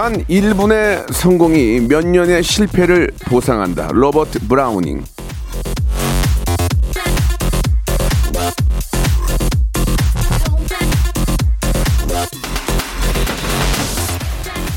단 0.00 0.24
1분의 0.24 1.12
성공이 1.12 1.80
몇 1.80 2.06
년의 2.06 2.42
실패를 2.42 3.10
보상한다 3.26 3.90
로버트 3.92 4.48
브라우닝 4.48 5.04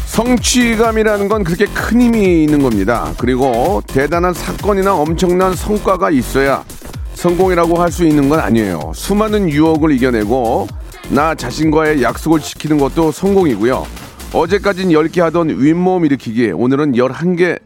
성취감이라는 0.08 1.30
건 1.30 1.46
그렇게 1.46 1.68
큰 1.68 2.02
힘이 2.02 2.44
있는 2.44 2.62
겁니다. 2.62 3.14
그리고 3.18 3.82
대단한 3.88 4.34
사건이나 4.34 4.94
엄청난 4.94 5.56
성과가 5.56 6.12
있어야 6.12 6.66
성공이라고 7.14 7.78
할 7.82 7.90
수 7.90 8.06
있는 8.06 8.28
건 8.28 8.42
아니에요. 8.42 8.92
수많은 8.94 9.50
유혹을 9.50 9.94
이겨내고 9.94 10.68
나 11.12 11.34
자신과의 11.34 12.04
약속을 12.04 12.42
지키는 12.42 12.78
것도 12.78 13.14
성공이고요. 13.14 14.04
어제까진 14.34 14.90
10개 14.90 15.22
하던 15.22 15.50
윗몸 15.62 16.06
일으키기 16.06 16.52
오늘은 16.52 16.94
11개 16.94 17.60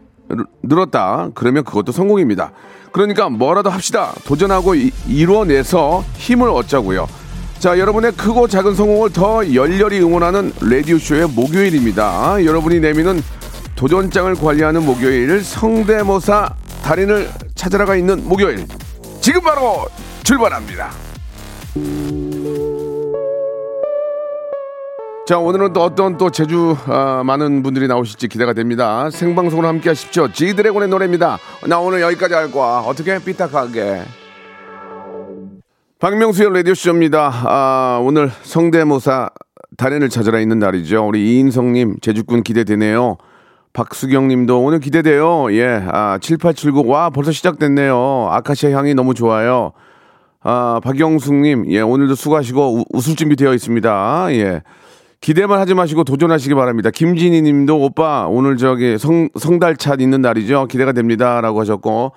늘었다. 0.62 1.30
그러면 1.34 1.64
그것도 1.64 1.94
성공입니다. 1.94 2.52
그러니까 2.92 3.30
뭐라도 3.30 3.70
합시다. 3.70 4.14
도전하고 4.26 4.76
이, 4.76 4.92
이뤄내서 5.08 6.04
힘을 6.16 6.50
얻자고요. 6.50 7.08
자, 7.60 7.80
여러분의 7.80 8.12
크고 8.12 8.48
작은 8.48 8.76
성공을 8.76 9.14
더 9.14 9.54
열렬히 9.54 10.00
응원하는 10.00 10.52
라디오쇼의 10.62 11.30
목요일입니다. 11.30 12.44
여러분이 12.44 12.82
내미는 12.82 13.22
도전장을 13.76 14.36
관리하는 14.36 14.86
목요일, 14.86 15.42
성대모사 15.44 16.54
달인을 16.84 17.30
찾아라가 17.56 17.95
있는 17.95 18.28
목요일. 18.28 18.66
지금 19.22 19.42
바로 19.42 19.88
출발합니다. 20.23 20.92
자, 25.28 25.38
오늘은 25.38 25.73
또 25.73 25.83
어떤 25.83 26.17
또 26.17 26.30
제주 26.30 26.78
아, 26.86 27.22
많은 27.25 27.61
분들이 27.61 27.89
나오실지 27.89 28.30
기대가 28.30 28.53
됩니다. 28.53 29.09
생방송으로 29.09 29.67
함께 29.67 29.89
하십시오. 29.89 30.31
지드래곤의 30.31 30.88
노래입니다. 30.88 31.38
나 31.67 31.80
오늘 31.81 32.00
여기까지 32.00 32.33
할 32.33 32.50
거야. 32.50 32.80
어떻게 32.86 33.20
삐딱하게. 33.20 34.03
박명수의 36.00 36.53
라디오쇼입니다. 36.53 37.30
아, 37.44 38.00
오늘 38.02 38.31
성대모사 38.44 39.31
달인을 39.75 40.08
찾아라 40.08 40.39
있는 40.39 40.59
날이죠. 40.59 41.05
우리 41.05 41.36
이인성님, 41.36 41.98
제주꾼 42.00 42.44
기대되네요. 42.44 43.17
박수경 43.73 44.30
님도 44.30 44.64
오늘 44.64 44.80
기대돼요. 44.80 45.52
예, 45.52 45.83
아, 45.92 46.17
7879. 46.22 46.89
와, 46.89 47.09
벌써 47.09 47.33
시작됐네요. 47.33 48.30
아카시아 48.31 48.72
향이 48.72 48.94
너무 48.94 49.14
좋아요. 49.14 49.73
아, 50.42 50.80
박영숙 50.82 51.33
님, 51.33 51.70
예, 51.70 51.82
오늘도 51.82 52.16
수고하시고 52.16 52.76
우, 52.77 52.86
웃을 52.93 53.17
준비 53.17 53.36
되어 53.36 53.54
있습니다. 53.54 54.27
예. 54.32 54.61
기대만 55.20 55.60
하지 55.60 55.73
마시고 55.73 56.04
도전하시기 56.04 56.54
바랍니다. 56.54 56.89
김진희 56.92 57.42
님도 57.42 57.82
오빠, 57.82 58.28
오늘 58.28 58.58
저기 58.58 58.98
성, 58.98 59.30
성달차 59.36 59.95
있는 60.00 60.22
날이죠. 60.22 60.67
기대가 60.70 60.92
됩니다. 60.92 61.42
라고 61.42 61.60
하셨고, 61.60 62.11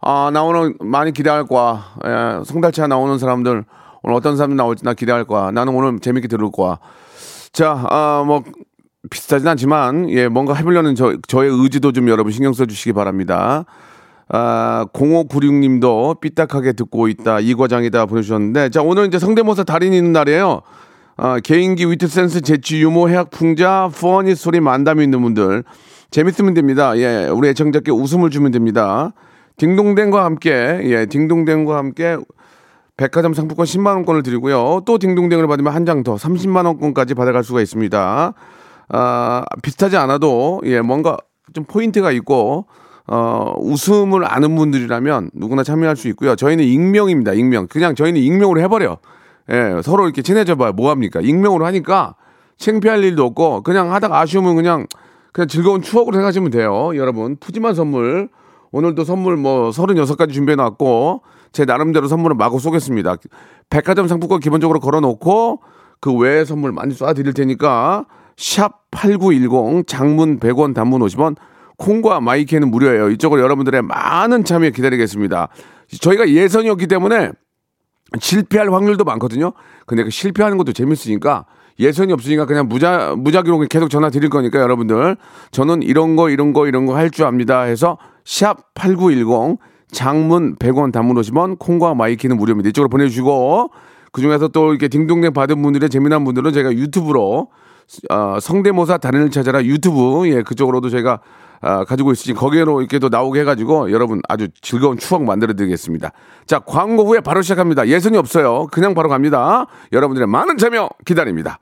아, 0.00 0.30
나 0.32 0.42
오늘 0.42 0.74
많이 0.80 1.12
기대할 1.12 1.46
거야. 1.46 1.84
예, 2.06 2.44
성달차 2.44 2.86
나오는 2.86 3.18
사람들, 3.18 3.64
오늘 4.02 4.16
어떤 4.16 4.36
사람이 4.36 4.54
나올지 4.54 4.84
나 4.84 4.94
기대할 4.94 5.24
거야. 5.24 5.50
나는 5.50 5.74
오늘 5.74 6.00
재밌게 6.00 6.28
들을 6.28 6.50
거야. 6.50 6.78
자, 7.52 7.84
아, 7.90 8.24
뭐, 8.26 8.42
비슷하진 9.10 9.46
않지만, 9.48 10.08
예, 10.10 10.28
뭔가 10.28 10.54
해보려는 10.54 10.94
저, 10.94 11.16
저의 11.28 11.50
의지도 11.50 11.92
좀 11.92 12.08
여러분 12.08 12.32
신경 12.32 12.54
써 12.54 12.64
주시기 12.64 12.94
바랍니다. 12.94 13.66
아, 14.28 14.86
0596님도 14.94 16.20
삐딱하게 16.20 16.72
듣고 16.72 17.08
있다. 17.08 17.40
이 17.40 17.54
과장이다 17.54 18.06
보내주셨는데, 18.06 18.70
자, 18.70 18.80
오늘 18.80 19.06
이제 19.06 19.18
성대모사 19.18 19.64
달인 19.64 19.92
있는 19.92 20.12
날이에요. 20.12 20.62
아, 21.22 21.38
개인기, 21.38 21.84
위트 21.90 22.08
센스, 22.08 22.40
재치, 22.40 22.80
유머, 22.80 23.08
해학, 23.08 23.28
풍자, 23.30 23.90
퍼니 23.94 24.34
소리, 24.34 24.58
만담이 24.58 25.04
있는 25.04 25.20
분들. 25.20 25.64
재밌으면 26.10 26.54
됩니다. 26.54 26.96
예, 26.96 27.28
우리 27.30 27.48
애청자께 27.50 27.90
웃음을 27.90 28.30
주면 28.30 28.52
됩니다. 28.52 29.12
딩동댕과 29.58 30.24
함께, 30.24 30.80
예, 30.84 31.04
딩동댕과 31.04 31.76
함께 31.76 32.16
백화점 32.96 33.34
상품권 33.34 33.66
10만 33.66 33.88
원권을 33.96 34.22
드리고요. 34.22 34.80
또 34.86 34.96
딩동댕을 34.98 35.46
받으면 35.46 35.74
한 35.74 35.84
장 35.84 36.02
더 36.02 36.14
30만 36.16 36.64
원권까지 36.64 37.12
받아갈 37.14 37.44
수가 37.44 37.60
있습니다. 37.60 38.32
아, 38.88 39.42
비슷하지 39.62 39.98
않아도 39.98 40.62
예, 40.64 40.80
뭔가 40.80 41.18
좀 41.52 41.64
포인트가 41.64 42.12
있고 42.12 42.64
어, 43.06 43.52
웃음을 43.58 44.24
아는 44.24 44.56
분들이라면 44.56 45.30
누구나 45.34 45.64
참여할 45.64 45.96
수 45.96 46.08
있고요. 46.08 46.34
저희는 46.34 46.64
익명입니다. 46.64 47.34
익명. 47.34 47.66
그냥 47.66 47.94
저희는 47.94 48.20
익명으로 48.22 48.60
해버려. 48.62 48.96
예, 49.50 49.80
서로 49.82 50.04
이렇게 50.04 50.22
친해져 50.22 50.54
봐요. 50.54 50.72
뭐합니까? 50.72 51.20
익명으로 51.20 51.66
하니까 51.66 52.14
창피할 52.58 53.02
일도 53.04 53.24
없고 53.24 53.62
그냥 53.62 53.92
하다가 53.92 54.20
아쉬우면 54.20 54.54
그냥 54.56 54.86
그냥 55.32 55.48
즐거운 55.48 55.82
추억으로 55.82 56.14
생각하시면 56.14 56.50
돼요. 56.50 56.92
여러분, 56.96 57.36
푸짐한 57.36 57.74
선물. 57.74 58.28
오늘도 58.72 59.04
선물 59.04 59.36
뭐 59.36 59.70
36가지 59.70 60.32
준비해 60.32 60.56
놨고 60.56 61.22
제 61.52 61.64
나름대로 61.64 62.06
선물을 62.06 62.36
마구 62.36 62.60
쏘겠습니다. 62.60 63.16
백화점 63.68 64.06
상품권 64.06 64.38
기본적으로 64.40 64.78
걸어 64.78 65.00
놓고 65.00 65.60
그 66.00 66.12
외에 66.14 66.44
선물 66.44 66.72
많이 66.72 66.94
쏴 66.94 67.14
드릴 67.16 67.32
테니까 67.32 68.06
샵 68.36 68.90
8910 68.92 69.86
장문 69.86 70.38
100원 70.38 70.74
단문 70.74 71.00
50원 71.00 71.36
콩과 71.78 72.20
마이케이는 72.20 72.70
무료예요. 72.70 73.10
이쪽으로 73.10 73.40
여러분들의 73.42 73.82
많은 73.82 74.44
참여 74.44 74.70
기다리겠습니다. 74.70 75.48
저희가 76.00 76.28
예선이었기 76.28 76.86
때문에 76.86 77.32
실패할 78.18 78.72
확률도 78.72 79.04
많거든요. 79.04 79.52
근데 79.86 80.04
그 80.04 80.10
실패하는 80.10 80.56
것도 80.58 80.72
재밌으니까 80.72 81.44
예선이 81.78 82.12
없으니까 82.12 82.44
그냥 82.46 82.68
무자 82.68 83.14
무작위로 83.16 83.60
계속 83.70 83.88
전화 83.88 84.10
드릴 84.10 84.28
거니까 84.28 84.60
여러분들 84.60 85.16
저는 85.50 85.82
이런 85.82 86.16
거 86.16 86.28
이런 86.28 86.52
거 86.52 86.66
이런 86.66 86.86
거 86.86 86.94
할 86.94 87.10
줄 87.10 87.24
압니다 87.24 87.62
해서 87.62 87.96
샵 88.24 88.74
8910 88.74 89.58
장문 89.90 90.56
100원 90.56 90.92
단문 90.92 91.16
50원 91.16 91.58
콩과 91.58 91.94
마이케이는 91.94 92.36
무료입니다. 92.36 92.68
이쪽으로 92.68 92.88
보내주시고 92.88 93.70
그중에서 94.12 94.48
또 94.48 94.70
이렇게 94.70 94.88
딩동댕 94.88 95.32
받은 95.32 95.62
분들의 95.62 95.88
재미난 95.88 96.24
분들은 96.24 96.52
제가 96.52 96.72
유튜브로 96.72 97.48
어, 98.10 98.38
성대모사 98.40 98.98
달인을 98.98 99.30
찾아라 99.30 99.64
유튜브 99.64 100.28
예 100.28 100.42
그쪽으로도 100.42 100.90
제가 100.90 101.20
아, 101.62 101.84
가지고 101.84 102.12
있으니 102.12 102.34
거기로 102.34 102.80
이렇게 102.80 102.98
또 102.98 103.08
나오게 103.08 103.40
해가지고 103.40 103.92
여러분 103.92 104.20
아주 104.28 104.48
즐거운 104.62 104.96
추억 104.98 105.24
만들어 105.24 105.52
드리겠습니다. 105.54 106.10
자 106.46 106.58
광고 106.60 107.04
후에 107.04 107.20
바로 107.20 107.42
시작합니다. 107.42 107.86
예선이 107.88 108.16
없어요. 108.16 108.66
그냥 108.70 108.94
바로 108.94 109.08
갑니다. 109.08 109.66
여러분들의 109.92 110.26
많은 110.26 110.56
참여 110.56 110.88
기다립니다. 111.04 111.58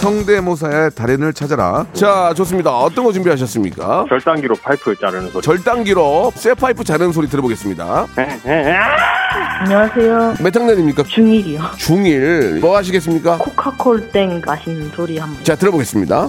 성대모사의 0.00 0.90
달인을 0.94 1.32
찾아라. 1.32 1.84
자 1.92 2.32
좋습니다. 2.34 2.70
어떤 2.78 3.04
거 3.04 3.12
준비하셨습니까? 3.12 4.06
절단기로 4.08 4.54
파이프 4.62 4.94
자르는 4.96 5.30
소리. 5.30 5.42
절단기로 5.42 6.32
쇠 6.34 6.54
파이프 6.54 6.84
자르는 6.84 7.12
소리 7.12 7.26
들어보겠습니다. 7.28 8.06
안녕하세요. 9.60 10.34
몇 10.42 10.54
학년입니까? 10.54 11.02
중1이요. 11.02 11.58
중1. 11.72 12.60
뭐 12.60 12.76
하시겠습니까? 12.76 13.38
코카콜 13.38 14.10
땡 14.12 14.40
마시는 14.46 14.90
소리 14.90 15.18
한번. 15.18 15.42
자 15.42 15.56
들어보겠습니다. 15.56 16.28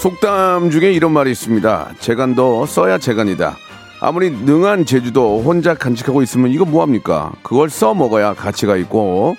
속담 0.00 0.70
중에 0.70 0.92
이런 0.92 1.12
말이 1.12 1.30
있습니다. 1.30 1.90
재간도 1.98 2.64
써야 2.64 2.96
재간이다. 2.96 3.58
아무리 4.00 4.30
능한 4.30 4.86
제주도 4.86 5.42
혼자 5.42 5.74
간직하고 5.74 6.22
있으면 6.22 6.50
이거 6.50 6.64
뭐합니까? 6.64 7.32
그걸 7.42 7.68
써 7.68 7.92
먹어야 7.92 8.32
가치가 8.32 8.78
있고 8.78 9.36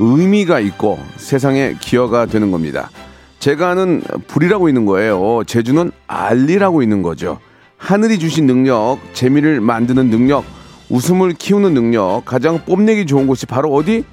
의미가 0.00 0.60
있고 0.60 0.98
세상에 1.16 1.76
기여가 1.80 2.26
되는 2.26 2.50
겁니다. 2.50 2.90
재간은 3.38 4.02
불이라고 4.26 4.68
있는 4.68 4.84
거예요. 4.84 5.44
제주는 5.46 5.90
알리라고 6.06 6.82
있는 6.82 7.00
거죠. 7.00 7.38
하늘이 7.78 8.18
주신 8.18 8.44
능력, 8.44 8.98
재미를 9.14 9.62
만드는 9.62 10.10
능력, 10.10 10.44
웃음을 10.90 11.32
키우는 11.32 11.72
능력, 11.72 12.24
가장 12.26 12.62
뽐내기 12.66 13.06
좋은 13.06 13.26
곳이 13.26 13.46
바로 13.46 13.72
어디? 13.72 14.04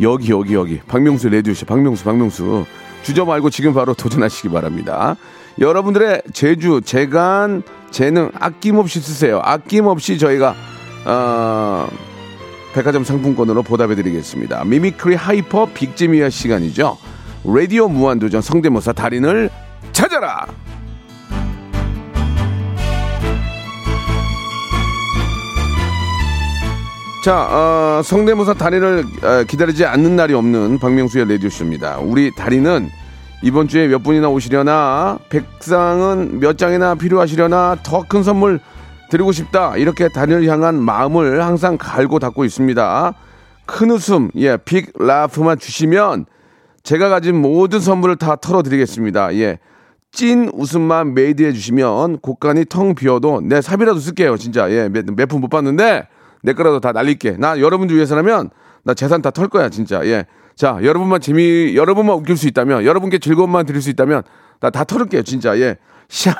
여기 0.00 0.32
여기 0.32 0.54
여기 0.54 0.80
박명수 0.88 1.28
레디오쇼 1.28 1.66
박명수 1.66 2.02
박명수 2.02 2.66
주저 3.02 3.24
말고 3.24 3.50
지금 3.50 3.74
바로 3.74 3.94
도전하시기 3.94 4.48
바랍니다. 4.50 5.16
여러분들의 5.58 6.22
제주 6.32 6.80
재간 6.84 7.62
재능 7.90 8.30
아낌없이 8.34 9.00
쓰세요. 9.00 9.40
아낌없이 9.42 10.18
저희가 10.18 10.54
어, 11.06 11.88
백화점 12.72 13.04
상품권으로 13.04 13.62
보답해드리겠습니다. 13.62 14.64
mimicry 14.64 15.16
hyper 15.16 15.66
big재미의 15.74 16.30
시간이죠. 16.30 16.98
라디오 17.44 17.88
무한도전 17.88 18.42
성대모사 18.42 18.92
달인을 18.92 19.50
찾아라. 19.92 20.46
자, 27.22 27.46
어, 27.50 28.02
성대모사 28.02 28.54
달인을 28.54 29.04
어, 29.22 29.44
기다리지 29.46 29.84
않는 29.84 30.16
날이 30.16 30.32
없는 30.32 30.78
박명수의 30.78 31.28
라디오쇼입니다. 31.28 31.98
우리 31.98 32.34
달인은 32.34 32.88
이번 33.42 33.68
주에 33.68 33.88
몇 33.88 34.02
분이나 34.02 34.28
오시려나, 34.30 35.18
백상은 35.28 36.40
몇 36.40 36.56
장이나 36.56 36.94
필요하시려나, 36.94 37.76
더 37.82 38.02
큰 38.08 38.22
선물 38.22 38.58
드리고 39.10 39.32
싶다. 39.32 39.76
이렇게 39.76 40.08
달인을 40.08 40.46
향한 40.48 40.80
마음을 40.80 41.44
항상 41.44 41.76
갈고 41.78 42.18
닦고 42.18 42.44
있습니다. 42.44 43.14
큰 43.66 43.90
웃음, 43.90 44.30
예, 44.36 44.56
big 44.56 44.90
laugh만 44.98 45.58
주시면 45.58 46.24
제가 46.82 47.08
가진 47.10 47.36
모든 47.40 47.80
선물을 47.80 48.16
다 48.16 48.36
털어드리겠습니다. 48.36 49.34
예. 49.36 49.58
찐 50.12 50.50
웃음만 50.54 51.14
made해 51.14 51.52
주시면 51.52 52.18
곡간이 52.20 52.64
텅 52.64 52.94
비어도 52.94 53.42
내 53.44 53.60
삽이라도 53.60 54.00
쓸게요. 54.00 54.36
진짜. 54.38 54.70
예, 54.70 54.88
몇 54.88 55.26
푼 55.26 55.40
못 55.40 55.48
받는데 55.48 56.08
내 56.42 56.52
거라도 56.52 56.80
다 56.80 56.92
날릴게. 56.92 57.32
나 57.38 57.58
여러분들 57.60 57.94
위해서라면 57.96 58.50
나 58.84 58.94
재산 58.94 59.22
다 59.22 59.30
털 59.30 59.48
거야, 59.48 59.68
진짜. 59.68 60.04
예. 60.06 60.24
자, 60.56 60.78
여러분만 60.82 61.20
재미, 61.20 61.74
여러분만 61.76 62.16
웃길 62.16 62.36
수 62.36 62.46
있다면, 62.48 62.84
여러분께 62.84 63.18
즐거움만 63.18 63.66
드릴 63.66 63.80
수 63.82 63.90
있다면, 63.90 64.22
나 64.60 64.70
다 64.70 64.84
털을게요, 64.84 65.22
진짜. 65.22 65.58
예. 65.58 65.76
샵, 66.08 66.34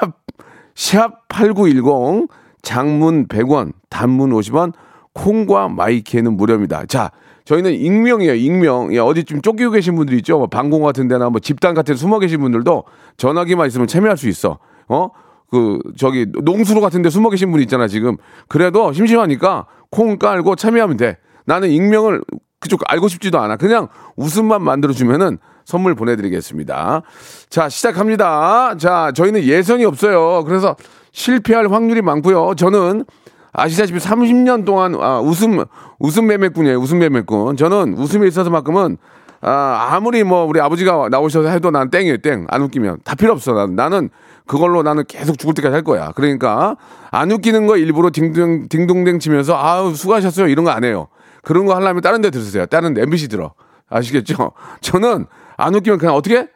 샵 0.75 1.29
8910, 1.29 2.29
장문 2.63 3.29
100원, 3.29 3.73
단문 3.89 4.31
50원, 4.31 4.73
콩과 5.15 5.69
마이키에는 5.69 6.37
무료입니다. 6.37 6.85
자, 6.87 7.11
저희는 7.45 7.73
익명이에요, 7.73 8.35
익명. 8.35 8.95
예, 8.95 8.99
어디 8.99 9.25
좀 9.25 9.41
쫓기고 9.43 9.71
계신 9.73 9.97
분들 9.97 10.15
있죠? 10.19 10.39
뭐 10.39 10.47
방공 10.47 10.83
같은 10.83 11.09
데나 11.09 11.31
뭐 11.31 11.41
집단 11.41 11.75
같은 11.75 11.95
데 11.95 11.99
숨어 11.99 12.19
계신 12.19 12.41
분들도 12.41 12.85
전화기만 13.17 13.67
있으면 13.69 13.87
참여할 13.87 14.17
수 14.17 14.29
있어. 14.29 14.59
어? 14.89 15.09
그, 15.51 15.79
저기, 15.97 16.27
농수로 16.33 16.81
같은 16.81 17.03
데 17.03 17.11
숨어 17.11 17.31
계신 17.31 17.51
분 17.51 17.61
있잖아, 17.63 17.89
지금. 17.89 18.17
그래도 18.49 18.93
심심하니까 18.93 19.67
콩 19.91 20.19
깔고 20.19 20.57
참여하면 20.57 20.97
돼. 20.97 21.19
나는 21.45 21.71
익명을 21.71 22.23
그쪽 22.61 22.83
알고 22.87 23.09
싶지도 23.09 23.41
않아. 23.41 23.57
그냥 23.57 23.89
웃음만 24.17 24.63
만들어주면은 24.63 25.39
선물 25.65 25.95
보내드리겠습니다. 25.95 27.03
자, 27.49 27.69
시작합니다. 27.69 28.77
자, 28.77 29.13
저희는 29.15 29.43
예선이 29.45 29.85
없어요. 29.85 30.45
그래서 30.45 30.77
실패할 31.13 31.73
확률이 31.73 32.03
많고요. 32.03 32.55
저는 32.57 33.05
아시다시피 33.53 33.99
30년 33.99 34.65
동안 34.65 34.95
아, 34.95 35.21
웃음 35.21 35.65
웃음 35.99 36.27
매매꾼이에요. 36.27 36.79
웃음 36.79 36.99
매매꾼. 36.99 37.57
저는 37.57 37.95
웃음에 37.95 38.27
있어서만큼은 38.29 38.99
아, 39.43 39.89
아무리 39.93 40.23
뭐 40.23 40.45
우리 40.45 40.61
아버지가 40.61 41.09
나오셔서 41.11 41.49
해도 41.49 41.71
난 41.71 41.91
땡이에요. 41.91 42.19
땡. 42.19 42.47
안 42.49 42.63
웃기면 42.63 42.99
다 43.05 43.15
필요 43.15 43.33
없어. 43.33 43.53
나는, 43.55 43.75
나는 43.75 44.11
그걸로 44.51 44.83
나는 44.83 45.05
계속 45.07 45.39
죽을 45.39 45.55
때까지 45.55 45.73
할 45.73 45.83
거야. 45.85 46.11
그러니까 46.17 46.77
안 47.13 47.31
웃기는 47.31 47.69
거 47.69 47.77
일부러 47.77 48.11
딩동 48.11 48.69
딩동댕 48.69 49.21
치면서 49.21 49.57
아우 49.57 49.95
수고하셨어요. 49.95 50.49
이런 50.49 50.65
거 50.65 50.73
안 50.73 50.83
해요. 50.83 51.07
그런 51.43 51.67
거 51.67 51.77
하려면 51.77 52.03
다른 52.03 52.21
데 52.21 52.31
들으세요. 52.31 52.67
다른 52.67 52.93
데 52.93 53.03
MBC 53.03 53.29
들어. 53.29 53.55
아시겠죠? 53.89 54.51
저는 54.83 55.27
안 55.57 55.75
웃기면 55.77 56.01
그냥 56.01 56.17
어떻게? 56.17 56.49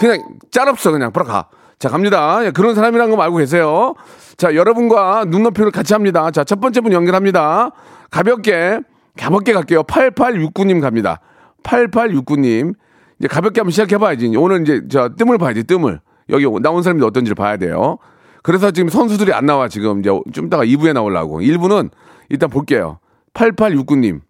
그냥 0.00 0.24
짤없어 0.50 0.90
그냥 0.90 1.12
바로 1.12 1.24
가. 1.26 1.46
자 1.78 1.88
갑니다. 1.88 2.44
예, 2.44 2.50
그런 2.50 2.74
사람이란 2.74 3.10
거 3.14 3.22
알고 3.22 3.36
계세요. 3.36 3.94
자 4.36 4.56
여러분과 4.56 5.24
눈높이를 5.28 5.70
같이 5.70 5.92
합니다. 5.94 6.32
자 6.32 6.42
첫 6.42 6.60
번째 6.60 6.80
분 6.80 6.92
연결합니다. 6.92 7.70
가볍게 8.10 8.80
가볍게 9.16 9.52
갈게요. 9.52 9.84
8869님 9.84 10.80
갑니다. 10.80 11.20
8869님 11.62 12.74
이제 13.20 13.28
가볍게 13.28 13.60
한번 13.60 13.70
시작해봐야지. 13.70 14.34
오늘 14.36 14.62
이제 14.62 14.82
저 14.90 15.10
뜸을 15.16 15.38
봐야지 15.38 15.62
뜸을 15.62 16.00
여기 16.30 16.44
나온 16.60 16.82
사람이 16.82 17.02
어떤지를 17.02 17.34
봐야 17.34 17.56
돼요. 17.56 17.98
그래서 18.42 18.70
지금 18.70 18.88
선수들이 18.88 19.32
안 19.32 19.46
나와 19.46 19.68
지금 19.68 20.00
이제 20.00 20.10
좀 20.32 20.46
이따가 20.46 20.64
2부에 20.64 20.92
나오려고 20.92 21.40
1부는 21.40 21.90
일단 22.28 22.50
볼게요. 22.50 22.98
8869님 23.34 24.20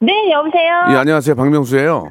네, 0.00 0.12
여보세요? 0.32 0.84
예 0.90 0.94
안녕하세요 0.98 1.34
박명수예요. 1.34 2.10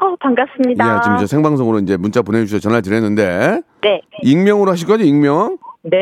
어, 0.00 0.16
반갑습니다. 0.20 0.96
예 0.96 1.00
지금 1.02 1.16
저 1.18 1.26
생방송으로 1.26 1.78
이제 1.80 1.96
문자 1.96 2.22
보내주셔서 2.22 2.60
전화를 2.60 2.82
드렸는데 2.82 3.60
네. 3.82 4.00
익명으로 4.22 4.70
하실 4.70 4.86
거죠 4.86 5.04
익명? 5.04 5.58
네. 5.82 5.98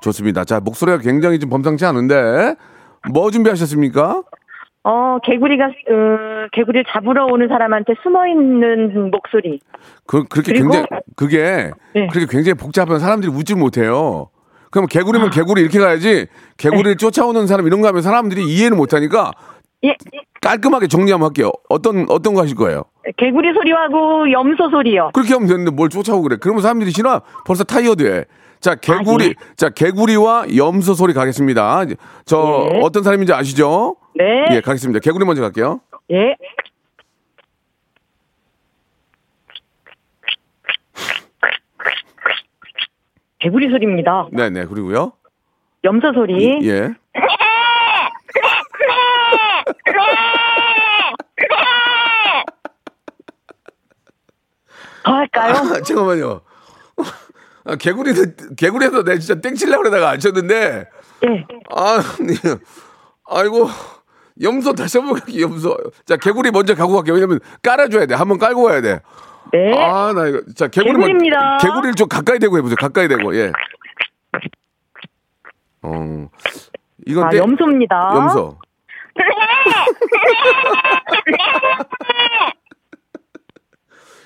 좋습니다. 0.00 0.44
자 0.44 0.60
목소리가 0.60 0.98
굉장히 0.98 1.38
좀 1.38 1.50
범상치 1.50 1.84
않은데 1.84 2.54
뭐 3.12 3.30
준비하셨습니까? 3.30 4.22
어, 4.84 5.18
개구리가, 5.24 5.66
어, 5.66 6.46
개구리를 6.52 6.84
잡으러 6.92 7.26
오는 7.26 7.46
사람한테 7.48 7.94
숨어 8.02 8.26
있는 8.26 9.10
목소리. 9.10 9.60
그, 10.06 10.24
그렇게 10.24 10.52
그리고- 10.52 10.70
굉장히, 10.72 10.86
그게, 11.16 11.70
네. 11.94 12.08
그렇게 12.08 12.26
굉장히 12.28 12.54
복잡한 12.54 12.98
사람들이 12.98 13.30
웃질 13.32 13.56
못해요. 13.56 14.28
그럼 14.70 14.86
개구리면 14.86 15.30
개구리 15.30 15.60
이렇게 15.60 15.78
가야지, 15.78 16.26
개구리를 16.56 16.96
쫓아오는 16.96 17.46
사람 17.46 17.66
이런 17.66 17.80
거 17.80 17.88
하면 17.88 18.02
사람들이 18.02 18.42
이해를 18.44 18.76
못하니까 18.76 19.30
예, 19.84 19.94
깔끔하게 20.40 20.86
정리 20.88 21.10
한번 21.12 21.26
할게요. 21.28 21.50
어떤, 21.68 22.06
어떤 22.08 22.34
거 22.34 22.40
하실 22.42 22.56
거예요? 22.56 22.84
개구리 23.16 23.52
소리하고 23.52 24.30
염소 24.32 24.70
소리요. 24.70 25.10
그렇게 25.12 25.34
하면 25.34 25.48
되는데 25.48 25.70
뭘 25.72 25.88
쫓아오고 25.90 26.22
그래. 26.22 26.36
그러면 26.40 26.62
사람들이 26.62 26.90
싫어. 26.90 27.20
벌써 27.44 27.64
타이어드해. 27.64 28.24
자, 28.62 28.76
개구리, 28.76 29.24
아, 29.24 29.28
예. 29.28 29.34
자, 29.56 29.68
개구리와 29.70 30.46
염소 30.56 30.94
소리 30.94 31.12
가겠습니다. 31.12 31.84
저, 32.24 32.68
예. 32.74 32.80
어떤 32.80 33.02
사람인지 33.02 33.32
아시죠? 33.32 33.96
네. 34.14 34.46
예, 34.52 34.60
가겠습니다. 34.60 35.00
개구리 35.00 35.24
먼저 35.24 35.42
갈게요. 35.42 35.80
예. 36.12 36.36
개구리 43.40 43.68
소리입니다. 43.68 44.28
네 44.30 44.48
네, 44.50 44.64
그리고요. 44.64 45.12
염소 45.82 46.12
소리. 46.12 46.64
예. 46.64 46.94
더 55.04 55.12
할까요? 55.12 55.52
아, 55.52 55.80
잠깐만요. 55.80 56.42
아, 57.64 57.76
개구리는, 57.76 58.36
개구리에서 58.56 59.04
내 59.04 59.18
진짜 59.18 59.40
땡칠려고 59.40 59.82
그러다가 59.84 60.10
안 60.10 60.18
쳤는데, 60.18 60.88
예. 61.24 61.46
아, 61.70 62.02
네. 62.20 62.34
아이고, 63.28 63.68
염소 64.40 64.72
다시 64.72 64.98
한번 64.98 65.18
갈게요, 65.20 65.42
염소. 65.44 65.76
자, 66.06 66.16
개구리 66.16 66.50
먼저 66.50 66.74
가고 66.74 66.94
갈게요. 66.94 67.14
왜냐면 67.14 67.38
깔아줘야 67.62 68.06
돼. 68.06 68.14
한번 68.14 68.38
깔고 68.38 68.64
가야 68.64 68.80
돼. 68.80 69.00
네. 69.52 69.72
아, 69.78 70.12
나 70.12 70.26
이거. 70.26 70.40
자, 70.56 70.66
개구리 70.68 70.92
먼- 70.92 71.00
개구리입니다. 71.02 71.58
개구리를 71.58 71.94
좀 71.94 72.08
가까이 72.08 72.38
대고 72.38 72.56
해보세요. 72.58 72.76
가까이 72.76 73.06
대고, 73.08 73.36
예. 73.36 73.52
어. 75.82 76.28
이건 77.06 77.24
아, 77.24 77.28
때- 77.30 77.38
염소입니다. 77.38 78.12
염소. 78.16 78.58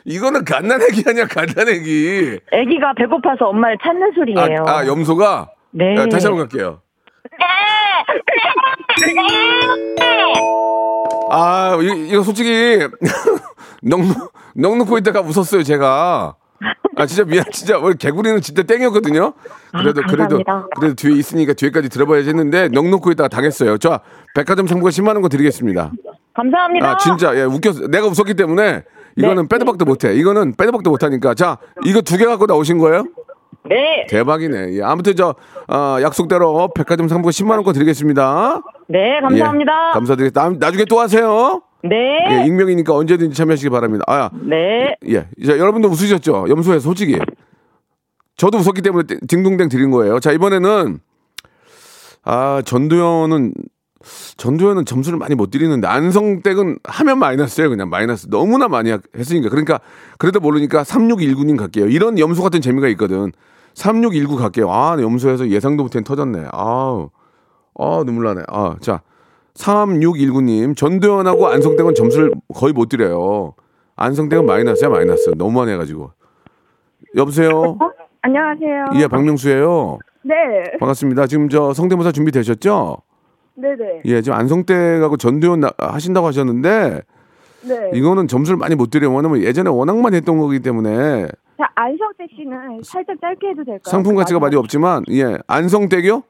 이거는 0.06 0.44
갓난애기 0.44 1.02
아니야, 1.08 1.26
갓난애기. 1.26 2.38
아기가 2.52 2.92
배고파서 2.96 3.46
엄마를 3.48 3.76
찾는 3.82 4.12
소리예요. 4.14 4.64
아, 4.66 4.78
아, 4.78 4.86
염소가? 4.86 5.50
네. 5.72 5.96
야, 5.96 6.06
다시 6.06 6.26
한번 6.28 6.46
갈게요. 6.48 6.80
아, 11.30 11.76
이, 11.82 12.08
이거 12.08 12.22
솔직히, 12.22 12.78
넉넉, 13.82 14.32
넉넉고 14.54 14.96
있다가 14.98 15.20
웃었어요, 15.22 15.64
제가. 15.64 16.36
아, 16.98 17.04
진짜 17.06 17.24
미안, 17.24 17.44
진짜. 17.52 17.78
원래 17.78 17.94
개구리는 17.98 18.40
진짜 18.40 18.62
땡이었거든요? 18.62 19.34
그래도, 19.72 20.00
아, 20.02 20.06
그래도. 20.06 20.42
그래도 20.76 20.94
뒤에 20.94 21.16
있으니까 21.16 21.52
뒤에까지 21.52 21.88
들어봐야지 21.88 22.28
했는데, 22.28 22.68
넉넉고 22.68 23.10
있다가 23.10 23.28
당했어요. 23.28 23.76
저, 23.78 24.00
백화점 24.36 24.66
상품권 24.68 24.92
10만 24.92 25.08
원 25.08 25.22
거 25.22 25.28
드리겠습니다. 25.28 25.90
감사합니다. 26.32 26.88
아, 26.90 26.96
진짜, 26.96 27.36
예, 27.36 27.42
웃겼어. 27.42 27.88
내가 27.88 28.06
웃었기 28.06 28.34
때문에, 28.34 28.84
이거는 29.16 29.42
네. 29.44 29.48
빼도 29.48 29.64
박도 29.64 29.84
못해. 29.84 30.14
이거는 30.14 30.54
빼도 30.56 30.72
박도 30.72 30.90
못하니까. 30.90 31.34
자, 31.34 31.58
이거 31.84 32.00
두 32.02 32.16
개 32.18 32.24
갖고 32.26 32.46
나오신 32.46 32.78
거예요? 32.78 33.04
네. 33.68 34.06
대박이네. 34.08 34.74
예, 34.74 34.82
아무튼 34.82 35.16
저, 35.16 35.34
어, 35.68 35.96
약속대로 36.00 36.68
백화점 36.74 37.08
상품권 37.08 37.32
10만원 37.32 37.64
거 37.64 37.72
드리겠습니다. 37.72 38.62
네, 38.88 39.20
감사합니다. 39.20 39.72
예, 39.88 39.92
감사드리겠습니다. 39.94 40.42
나- 40.42 40.56
나중에 40.66 40.84
또 40.84 41.00
하세요. 41.00 41.62
네. 41.82 41.96
예, 42.30 42.46
익명이니까 42.46 42.94
언제든지 42.94 43.34
참여하시기 43.36 43.70
바랍니다. 43.70 44.04
아, 44.06 44.30
네. 44.48 44.96
예. 45.08 45.26
자, 45.44 45.58
여러분도 45.58 45.88
웃으셨죠? 45.88 46.46
염소에 46.48 46.78
솔직히. 46.78 47.18
저도 48.36 48.58
웃었기 48.58 48.82
때문에 48.82 49.06
띵- 49.06 49.18
딩동댕 49.26 49.68
드린 49.68 49.90
거예요. 49.90 50.20
자, 50.20 50.30
이번에는, 50.30 50.98
아, 52.24 52.62
전도연은, 52.64 53.52
전도연은 54.36 54.84
점수를 54.84 55.18
많이 55.18 55.34
못 55.34 55.50
드리는데, 55.50 55.86
안성댁은 55.86 56.78
하면 56.84 57.18
마이너스예요. 57.18 57.70
그냥 57.70 57.88
마이너스. 57.90 58.28
너무나 58.28 58.68
많이 58.68 58.90
하- 58.90 58.98
했으니까. 59.16 59.48
그러니까, 59.48 59.80
그래도 60.18 60.40
모르니까 60.40 60.82
3619님 60.82 61.56
갈게요. 61.56 61.86
이런 61.86 62.18
염소 62.18 62.42
같은 62.42 62.60
재미가 62.60 62.88
있거든. 62.88 63.32
3619 63.74 64.36
갈게요. 64.36 64.70
아, 64.72 64.96
염소에서 65.00 65.48
예상도 65.48 65.82
못한 65.82 66.02
터졌네. 66.04 66.46
아우. 66.52 67.10
아, 67.78 68.02
눈물 68.06 68.24
나네. 68.24 68.42
아, 68.48 68.76
자. 68.80 69.02
3619님, 69.54 70.76
전도연하고 70.76 71.46
안성댁은 71.48 71.94
점수를 71.94 72.32
거의 72.54 72.72
못 72.72 72.88
드려요. 72.88 73.54
안성댁은 73.96 74.44
마이너스야, 74.46 74.88
마이너스. 74.90 75.30
너무 75.36 75.52
많이 75.58 75.72
해가지고. 75.72 76.10
여보세요? 77.16 77.78
안녕하세요. 78.22 78.84
예, 79.00 79.06
박명수예요 79.06 79.98
네. 80.24 80.34
반갑습니다. 80.80 81.26
지금 81.28 81.48
저 81.48 81.72
성대모사 81.72 82.12
준비되셨죠? 82.12 82.98
네네. 83.56 84.02
예, 84.04 84.20
지금 84.22 84.38
안성댁하고 84.38 85.16
전도연 85.16 85.60
나- 85.60 85.72
하신다고 85.78 86.26
하셨는데, 86.26 87.02
네. 87.62 87.90
이거는 87.94 88.28
점수를 88.28 88.56
많이 88.58 88.74
못 88.74 88.90
드려요. 88.90 89.14
왜냐면 89.14 89.42
예전에 89.42 89.70
워낙 89.70 89.96
많이 89.98 90.16
했던 90.16 90.38
거기 90.38 90.60
때문에 90.60 91.26
자, 91.58 91.64
안성택 91.74 92.28
씨는 92.36 92.80
살짝 92.84 93.16
짧게 93.20 93.48
해도 93.48 93.64
될까요? 93.64 93.80
상품 93.90 94.14
가치가 94.14 94.38
많이 94.38 94.56
없지만, 94.56 95.04
예, 95.10 95.38
안성댁이요? 95.46 96.22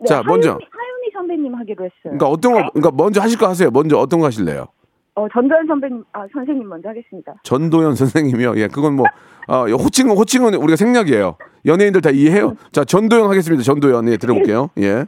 네, 0.00 0.06
자, 0.06 0.22
먼저. 0.26 0.50
하유미, 0.50 0.64
하유미 0.70 1.10
선배님 1.14 1.54
하기로 1.54 1.84
했어요. 1.84 1.94
그러니까 2.02 2.28
어떤 2.28 2.52
거, 2.54 2.70
그러니까 2.72 2.90
먼저 2.96 3.20
하실 3.20 3.38
거 3.38 3.46
하세요. 3.48 3.70
먼저 3.70 3.96
어떤 3.98 4.18
거 4.20 4.26
하실래요? 4.26 4.66
어, 5.14 5.26
전도연 5.32 5.66
선배님, 5.66 6.04
아, 6.12 6.24
선생님 6.32 6.68
먼저 6.68 6.88
하겠습니다. 6.88 7.34
전도연 7.44 7.94
선생님이요. 7.94 8.54
예, 8.56 8.68
그건 8.68 8.94
뭐 8.96 9.06
어, 9.48 9.66
호칭은 9.66 10.16
호칭은 10.16 10.54
우리가 10.54 10.76
생략이에요. 10.76 11.36
연예인들 11.66 12.00
다 12.00 12.10
이해해요. 12.10 12.54
자, 12.72 12.84
전도연 12.84 13.28
하겠습니다. 13.28 13.62
전도연 13.62 14.08
예, 14.08 14.16
들어볼게요. 14.16 14.70
예. 14.78 15.06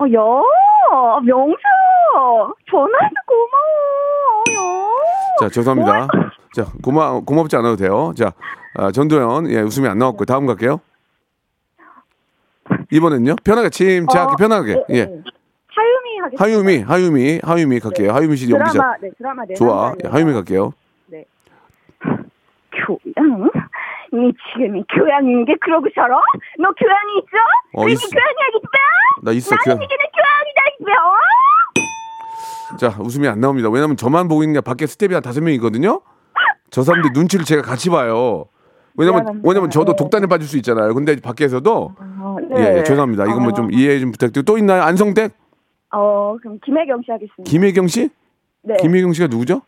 어, 0.00 0.04
야, 0.04 1.20
명수! 1.24 1.58
전화해서 2.70 3.14
고마워, 3.26 4.44
야. 4.54 4.88
자, 5.40 5.48
죄송합니다. 5.48 6.06
자, 6.54 6.66
고마 6.82 7.18
고맙지 7.20 7.56
않아도 7.56 7.74
돼요. 7.76 8.12
자, 8.16 8.32
아, 8.74 8.92
전도연 8.92 9.50
예, 9.50 9.60
웃음이 9.60 9.88
안 9.88 9.98
나왔고 9.98 10.24
다음 10.24 10.46
갈게요. 10.46 10.80
이번엔요. 12.92 13.36
편하게 13.42 13.70
침착하게 13.70 14.32
어, 14.32 14.36
편하게. 14.36 14.74
네, 14.74 14.84
예. 14.90 15.04
네. 15.06 15.22
하유미 15.68 16.18
하겠습니다. 16.22 16.44
하유미, 16.44 16.82
하유미, 16.82 17.40
하유미 17.42 17.80
갈게요. 17.80 18.12
하유미 18.12 18.36
씨 18.36 18.50
연기자. 18.50 18.72
드라마, 18.72 18.96
네, 18.98 19.10
드라마 19.18 19.44
네. 19.46 19.54
좋아. 19.54 19.94
예, 20.04 20.08
하유미 20.08 20.32
갈게요. 20.32 20.72
교양? 22.86 23.50
미치겠네. 24.12 24.84
교양인 24.94 25.44
게 25.44 25.54
그러고 25.60 25.86
살아? 25.94 26.16
너 26.58 26.70
교양이 26.72 27.18
있어? 27.18 27.36
어, 27.74 27.82
우리 27.82 27.92
있어. 27.92 28.08
교양이 28.08 28.34
뼈? 28.62 28.78
나 29.22 29.32
있어. 29.32 29.54
나는 29.56 29.78
그, 29.78 29.84
이게 29.84 29.96
내 29.96 30.04
교양이다, 30.14 30.62
이 30.80 30.84
뼈! 30.84 30.92
자, 32.78 32.96
웃음이 33.02 33.26
안 33.28 33.40
나옵니다. 33.40 33.68
왜냐면 33.70 33.96
저만 33.96 34.28
보고 34.28 34.42
있는 34.42 34.54
게 34.54 34.60
밖에 34.60 34.86
스텝이 34.86 35.14
한 35.14 35.22
다섯 35.22 35.40
명이거든요. 35.42 36.00
저 36.70 36.82
사람들 36.82 37.10
눈치를 37.14 37.44
제가 37.44 37.62
같이 37.62 37.88
봐요. 37.90 38.44
왜냐면 38.96 39.22
미안합니다. 39.22 39.48
왜냐면 39.48 39.70
저도 39.70 39.92
네. 39.92 39.96
독단에 39.96 40.26
빠질 40.26 40.46
수 40.48 40.56
있잖아요. 40.58 40.92
근데 40.94 41.16
밖에서도 41.16 41.94
어, 41.98 42.36
예, 42.56 42.78
예, 42.78 42.82
죄송합니다. 42.84 43.24
이건 43.24 43.42
뭐 43.42 43.52
좀 43.52 43.72
이해 43.72 43.98
좀 44.00 44.10
부탁드리고 44.12 44.44
또 44.44 44.58
있나요? 44.58 44.82
안성댁 44.82 45.32
어, 45.94 46.36
그럼 46.42 46.58
김혜경 46.64 47.02
씨 47.04 47.10
하겠습니다. 47.12 47.44
김혜경 47.50 47.86
씨? 47.88 48.10
네. 48.62 48.76
김혜경 48.80 49.12
씨가 49.14 49.28
누구죠? 49.28 49.62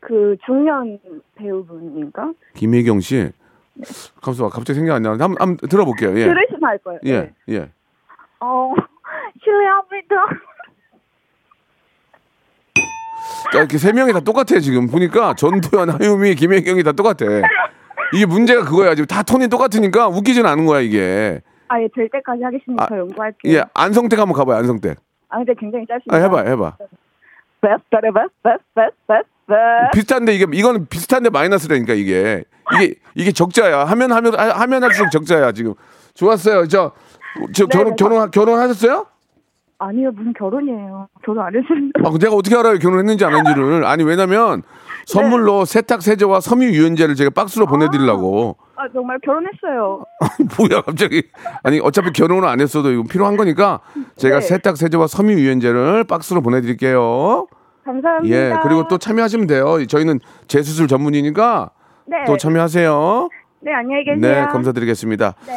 그 0.00 0.36
중년 0.44 0.98
배우분인가? 1.34 2.32
김혜경 2.54 3.00
씨. 3.00 3.30
갑자기 4.20 4.50
갑자기 4.50 4.74
생각 4.74 4.96
안 4.96 5.02
나는데 5.02 5.22
한번, 5.22 5.40
한번 5.48 5.68
들어볼게요. 5.68 6.10
예. 6.10 6.24
들으시면 6.24 6.64
알 6.64 6.78
거예요. 6.78 7.00
예. 7.04 7.20
네. 7.20 7.34
예. 7.50 7.70
어, 8.40 8.74
실례합니다. 9.42 10.16
자, 13.52 13.58
이렇게 13.60 13.78
세 13.78 13.92
명이 13.92 14.12
다 14.12 14.20
똑같아 14.20 14.58
지금 14.60 14.88
보니까 14.88 15.34
전도연, 15.34 15.90
하유미, 15.90 16.34
김혜경이 16.34 16.82
다 16.82 16.92
똑같아. 16.92 17.26
이게 18.14 18.26
문제가 18.26 18.64
그거야. 18.64 18.94
지금 18.94 19.06
다 19.06 19.22
톤이 19.22 19.48
똑같으니까 19.48 20.08
웃기진 20.08 20.46
않은 20.46 20.66
거야 20.66 20.80
이게. 20.80 21.40
아, 21.68 21.80
예, 21.80 21.88
될 21.94 22.08
때까지 22.08 22.42
하겠습니다. 22.42 22.84
아, 22.84 22.86
저 22.88 22.98
연구할게요. 22.98 23.52
예, 23.54 23.62
안성댁 23.74 24.18
한번 24.18 24.34
가봐요. 24.34 24.56
안성댁. 24.58 24.98
아, 25.28 25.36
근데 25.38 25.54
굉장히 25.54 25.86
짧습니다. 25.86 26.16
아, 26.16 26.20
해봐, 26.20 26.50
해봐. 26.50 26.76
빠. 29.48 29.54
비슷한데 29.94 30.34
이게 30.34 30.46
이거는 30.52 30.86
비슷한데 30.86 31.30
마이너스라니까 31.30 31.94
이게 31.94 32.44
이게 32.74 32.94
이게 33.14 33.32
적자야. 33.32 33.84
하면 33.86 34.12
하면 34.12 34.38
하- 34.38 34.60
하면 34.60 34.84
할수록 34.84 35.10
적자야 35.10 35.52
지금. 35.52 35.74
좋았어요. 36.14 36.66
저, 36.68 36.92
저 37.54 37.66
결혼 37.66 37.90
네, 37.90 37.96
결혼 37.98 38.30
결혼하셨어요? 38.30 39.06
아니요, 39.80 40.10
무슨 40.10 40.32
결혼이에요. 40.32 41.08
결혼 41.24 41.46
안 41.46 41.54
했습니다. 41.54 42.00
아, 42.04 42.10
내가 42.18 42.34
어떻게 42.34 42.56
알아요? 42.56 42.78
결혼했는지 42.78 43.24
안 43.24 43.34
했는지를. 43.36 43.84
아니 43.84 44.02
왜냐면 44.02 44.62
선물로 45.06 45.64
세탁 45.64 46.02
세제와 46.02 46.40
섬유 46.40 46.66
유연제를 46.70 47.14
제가 47.14 47.30
박스로 47.30 47.66
보내드리려고. 47.66 48.56
아, 48.76 48.82
정말 48.92 49.18
결혼했어요. 49.24 50.04
뭐야 50.58 50.82
갑자기? 50.82 51.22
아니 51.62 51.78
어차피 51.80 52.10
결혼을 52.12 52.48
안 52.48 52.60
했어도 52.60 52.90
이거 52.90 53.04
필요한 53.04 53.36
거니까 53.36 53.80
제가 54.16 54.40
네. 54.40 54.46
세탁 54.46 54.76
세제와 54.76 55.06
섬유 55.06 55.34
유연제를 55.38 56.04
박스로 56.04 56.42
보내드릴게요. 56.42 57.46
감사합니다. 57.92 58.36
예 58.36 58.54
그리고 58.62 58.86
또 58.88 58.98
참여하시면 58.98 59.46
돼요. 59.46 59.84
저희는 59.86 60.20
재수술 60.46 60.88
전문이니까 60.88 61.70
네. 62.06 62.16
또 62.26 62.36
참여하세요. 62.36 63.28
네, 63.60 63.72
안녕히 63.72 64.04
계세요. 64.04 64.20
네 64.20 64.46
감사드리겠습니다. 64.46 65.34
네. 65.46 65.52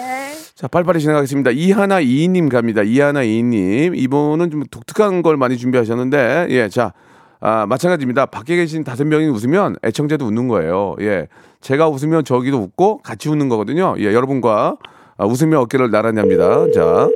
자, 0.56 0.68
빨리빨리 0.68 1.00
진행하겠습니다. 1.00 1.52
이하나 1.52 2.00
이인님 2.00 2.50
갑니다. 2.50 2.82
이하나 2.84 3.24
이인님. 3.24 3.96
이분은 3.96 4.50
좀 4.52 4.64
독특한 4.70 5.22
걸 5.22 5.38
많이 5.38 5.58
준비하셨는데, 5.58 6.48
예, 6.50 6.70
자, 6.70 6.94
아, 7.40 7.66
마찬가지입니다. 7.68 8.28
밖에 8.28 8.56
계신 8.56 8.84
다섯 8.84 9.06
명이 9.06 9.28
웃으면 9.28 9.76
애청자도 9.84 10.26
웃는 10.26 10.48
거예요. 10.48 10.96
예. 11.00 11.28
제가 11.62 11.90
웃으면 11.90 12.24
저기도 12.24 12.58
웃고 12.58 13.00
같이 13.00 13.30
웃는 13.30 13.50
거거든요. 13.50 13.96
예, 13.98 14.14
여러분과 14.14 14.78
아, 15.18 15.26
웃으며 15.26 15.60
어깨를 15.62 15.90
나란히 15.90 16.20
합니다. 16.20 16.66
자, 16.74 17.10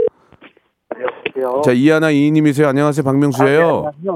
안녕하세요. 0.89 1.61
자, 1.63 1.71
이하나 1.71 2.09
이인님이세요. 2.09 2.67
안녕하세요. 2.67 3.03
박명수예요. 3.03 3.85
아, 3.87 3.91
네 4.01 4.11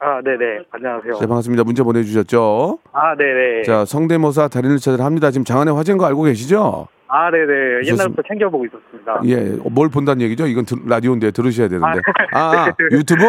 네. 0.00 0.58
안녕하세요. 0.70 1.12
네, 1.14 1.26
반갑습니다. 1.26 1.64
문자 1.64 1.82
보내주셨죠. 1.82 2.78
아, 2.92 3.16
네네. 3.16 3.62
자, 3.62 3.84
성대모사 3.86 4.48
달인을 4.48 4.76
찾으러 4.78 5.04
합니다. 5.04 5.30
지금 5.30 5.44
장안의 5.44 5.74
화제인 5.74 5.96
거 5.96 6.04
알고 6.06 6.24
계시죠? 6.24 6.86
아, 7.08 7.30
네네. 7.30 7.86
옛날부터 7.88 8.22
챙겨보고 8.28 8.66
있었습니다. 8.66 9.20
예, 9.24 9.56
뭘 9.70 9.88
본다는 9.88 10.20
얘기죠? 10.22 10.46
이건 10.46 10.64
들- 10.66 10.78
라디오인데 10.86 11.30
들으셔야 11.30 11.68
되는데. 11.68 12.00
아, 12.32 12.66
아, 12.68 12.74
유튜브? 12.92 13.22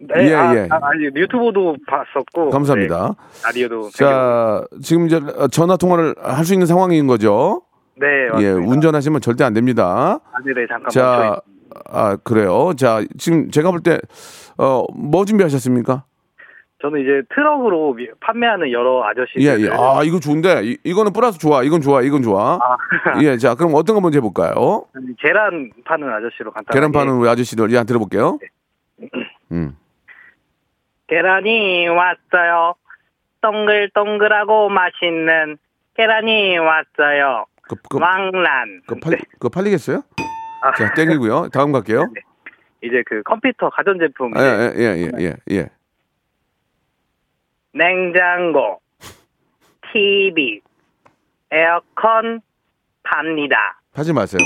네, 0.00 0.28
예, 0.30 0.34
아, 0.34 0.54
예. 0.54 0.68
아, 0.70 0.78
아니, 0.82 1.04
유튜브도 1.06 1.76
봤었고. 1.86 2.50
감사합니다. 2.50 3.14
네, 3.18 3.42
라디오도. 3.46 3.90
자, 3.90 4.64
지금 4.82 5.06
이제 5.06 5.20
전화 5.50 5.76
통화를 5.76 6.14
할 6.22 6.44
수 6.44 6.52
있는 6.52 6.66
상황인 6.66 7.06
거죠? 7.06 7.62
네, 7.96 8.06
예, 8.38 8.52
맞습니다. 8.52 8.70
운전하시면 8.72 9.20
절대 9.22 9.42
안 9.44 9.54
됩니다. 9.54 10.20
아, 10.32 10.38
네네. 10.44 10.66
잠깐 10.68 10.90
자, 10.90 11.40
아, 11.90 12.16
그래요. 12.22 12.72
자, 12.76 13.02
지금 13.16 13.50
제가 13.50 13.70
볼 13.70 13.80
때, 13.80 13.98
어, 14.58 14.84
뭐 14.94 15.24
준비하셨습니까? 15.24 16.04
저는 16.80 17.00
이제 17.00 17.22
트럭으로 17.34 17.94
미- 17.94 18.08
판매하는 18.20 18.70
여러 18.70 19.04
아저씨들. 19.04 19.42
예, 19.42 19.64
예. 19.64 19.68
아, 19.72 20.02
이거 20.04 20.20
좋은데. 20.20 20.60
이, 20.62 20.78
이거는 20.84 21.12
플러스 21.12 21.36
좋아. 21.38 21.64
이건 21.64 21.80
좋아. 21.80 22.02
이건 22.02 22.22
좋아. 22.22 22.58
예, 23.22 23.36
자, 23.36 23.54
그럼 23.56 23.72
어떤 23.74 23.94
거 23.94 24.00
먼저 24.00 24.18
해볼까요? 24.18 24.84
계란 25.20 25.70
파는 25.84 26.08
아저씨로 26.08 26.52
간단하게. 26.52 26.72
계란 26.78 26.92
파는 26.92 27.14
우리 27.14 27.28
아저씨들. 27.28 27.72
예, 27.72 27.82
들어볼게요. 27.82 28.38
음. 29.50 29.76
계란이 31.08 31.88
왔어요. 31.88 32.74
동글동글하고 33.40 34.68
맛있는 34.68 35.56
계란이 35.96 36.58
왔어요. 36.58 37.46
그, 37.62 37.74
그, 37.90 37.98
왕란. 37.98 38.82
그, 38.86 38.94
팔, 39.00 39.12
네. 39.12 39.18
그 39.40 39.48
팔리겠어요? 39.48 40.02
아, 40.62 40.74
자, 40.74 40.92
땡기고요. 40.94 41.48
다음 41.52 41.72
갈게요. 41.72 42.08
이제 42.82 43.02
그 43.06 43.22
컴퓨터 43.24 43.70
가전제품 43.70 44.32
예, 44.38 44.42
예, 44.42 44.72
예, 44.76 44.84
예, 44.96 45.10
예, 45.24 45.34
예. 45.56 45.68
냉장고, 47.72 48.80
TV, 49.92 50.60
에어컨 51.50 52.40
팝니다. 53.02 53.80
팔지 53.94 54.12
마세요. 54.12 54.38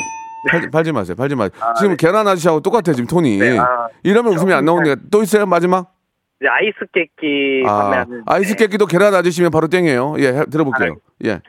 팔, 0.50 0.70
팔지 0.70 0.92
마세요. 0.92 1.14
팔지 1.16 1.34
마세요. 1.36 1.62
아, 1.62 1.74
지금 1.74 1.96
네. 1.96 2.06
계란 2.06 2.26
아저씨하고 2.26 2.60
똑같아, 2.60 2.92
지금 2.92 3.06
톤이. 3.06 3.38
네, 3.38 3.58
아, 3.58 3.88
이러면 4.02 4.32
웃음이 4.34 4.52
안 4.52 4.64
나오는 4.64 4.82
게또 4.84 5.22
있어요, 5.22 5.46
마지막? 5.46 5.94
이제 6.40 6.48
아이스 6.48 6.78
깨끼 6.92 7.62
아, 7.66 8.04
아이스 8.26 8.56
네. 8.56 8.64
깨끼도 8.64 8.86
계란 8.86 9.14
아저씨면 9.14 9.50
바로 9.52 9.68
땡이에요. 9.68 10.16
예, 10.18 10.26
해- 10.28 10.44
들어볼게요. 10.46 10.96
예. 11.24 11.40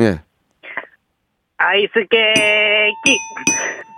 예. 0.00 0.20
아이스 1.56 1.92
깨끼. 2.10 3.18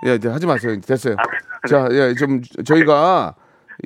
예, 0.06 0.14
이제 0.14 0.28
하지 0.28 0.46
마세요. 0.46 0.78
됐어요. 0.80 1.16
아, 1.18 1.68
자, 1.68 1.88
예, 1.90 2.14
좀 2.14 2.40
저희가 2.64 3.34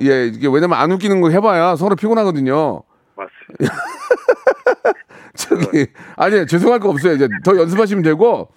예, 0.01 0.27
이게 0.27 0.47
왜냐면 0.47 0.77
안 0.77 0.91
웃기는 0.91 1.19
거 1.21 1.29
해봐야 1.29 1.75
서로 1.75 1.95
피곤하거든요. 1.95 2.83
맞습니다. 3.15 3.83
저기 5.35 5.87
아니 6.15 6.45
죄송할 6.45 6.79
거 6.79 6.89
없어요. 6.89 7.13
이제 7.13 7.27
더 7.43 7.57
연습하시면 7.57 8.03
되고 8.03 8.49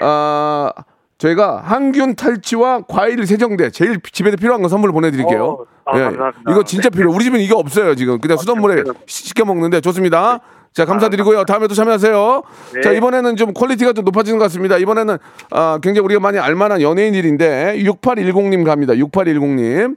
아 0.00 0.72
저희가 1.18 1.62
항균 1.64 2.14
탈취와 2.16 2.82
과일 2.82 3.26
세정제 3.26 3.70
제일 3.70 4.00
집에서 4.12 4.36
필요한 4.36 4.60
거 4.62 4.68
선물로 4.68 4.92
보내드릴게요. 4.92 5.44
어, 5.44 5.66
아, 5.86 5.98
예, 5.98 6.02
감사합니다. 6.04 6.50
이거 6.50 6.62
진짜 6.64 6.90
필요. 6.90 7.10
우리 7.12 7.24
집은 7.24 7.40
이게 7.40 7.54
없어요 7.54 7.94
지금. 7.94 8.20
그냥 8.20 8.36
수돗물에 8.36 8.84
진짜요? 8.84 8.94
시켜 9.06 9.44
먹는데 9.44 9.80
좋습니다. 9.80 10.40
자 10.76 10.84
감사드리고요. 10.84 11.44
다음에 11.46 11.68
또 11.68 11.74
참여하세요. 11.74 12.42
네. 12.74 12.80
자 12.82 12.92
이번에는 12.92 13.36
좀 13.36 13.54
퀄리티가 13.54 13.94
좀 13.94 14.04
높아지는 14.04 14.38
것 14.38 14.44
같습니다. 14.44 14.76
이번에는 14.76 15.16
아, 15.50 15.78
굉장히 15.82 16.04
우리가 16.04 16.20
많이 16.20 16.38
알만한 16.38 16.82
연예인 16.82 17.14
일인데 17.14 17.78
6810님 17.78 18.62
갑니다. 18.62 18.92
6810님. 18.92 19.96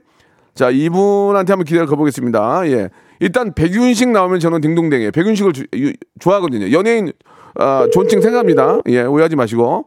자 0.54 0.70
이분한테 0.70 1.52
한번 1.52 1.66
기대를 1.66 1.86
거보겠습니다. 1.86 2.62
예. 2.70 2.88
일단 3.20 3.52
백윤식 3.52 4.08
나오면 4.08 4.40
저는 4.40 4.62
딩동댕이에요. 4.62 5.10
백윤식을 5.10 5.52
주- 5.52 5.66
유- 5.74 5.92
좋아하거든요. 6.18 6.72
연예인 6.72 7.12
아, 7.56 7.86
존칭 7.92 8.22
생각합니다. 8.22 8.78
예 8.88 9.02
오해하지 9.02 9.36
마시고. 9.36 9.84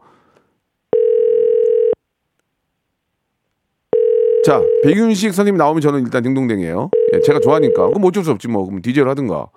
자, 4.45 4.61
백윤식 4.83 5.33
선생님 5.33 5.57
나오면 5.57 5.81
저는 5.81 6.01
일단 6.03 6.21
딩동댕이에요. 6.21 6.91
예, 7.15 7.19
제가 7.21 7.39
좋아하니까. 7.39 7.87
그럼 7.87 8.03
어쩔 8.05 8.23
수 8.23 8.29
없지 8.29 8.47
뭐. 8.47 8.65
그럼 8.65 8.83
DJ를 8.83 9.09
하든가. 9.09 9.47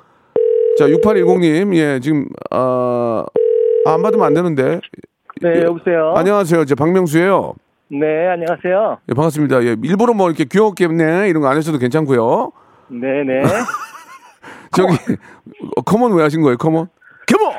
자, 0.78 0.86
6810님, 0.86 1.74
예, 1.76 2.00
지금, 2.00 2.26
아, 2.50 3.24
아, 3.86 3.94
안 3.94 4.02
받으면 4.02 4.26
안 4.26 4.34
되는데. 4.34 4.80
네, 5.40 5.62
여보세요. 5.62 6.14
안녕하세요. 6.16 6.64
제 6.64 6.74
박명수예요 6.74 7.54
네, 7.88 8.28
안녕하세요. 8.28 8.98
예, 9.08 9.14
반갑습니다. 9.14 9.62
예, 9.64 9.76
일부러 9.82 10.12
뭐 10.12 10.28
이렇게 10.28 10.44
귀엽게 10.44 10.88
네 10.88 11.28
이런 11.28 11.42
거안 11.42 11.56
하셔도 11.56 11.78
괜찮고요. 11.78 12.52
네, 12.88 13.22
네. 13.24 13.42
저기, 14.76 14.94
어, 15.76 15.82
커먼 15.82 16.12
왜 16.14 16.22
하신 16.22 16.42
거예요, 16.42 16.56
커먼? 16.56 16.88
커먼! 17.26 17.52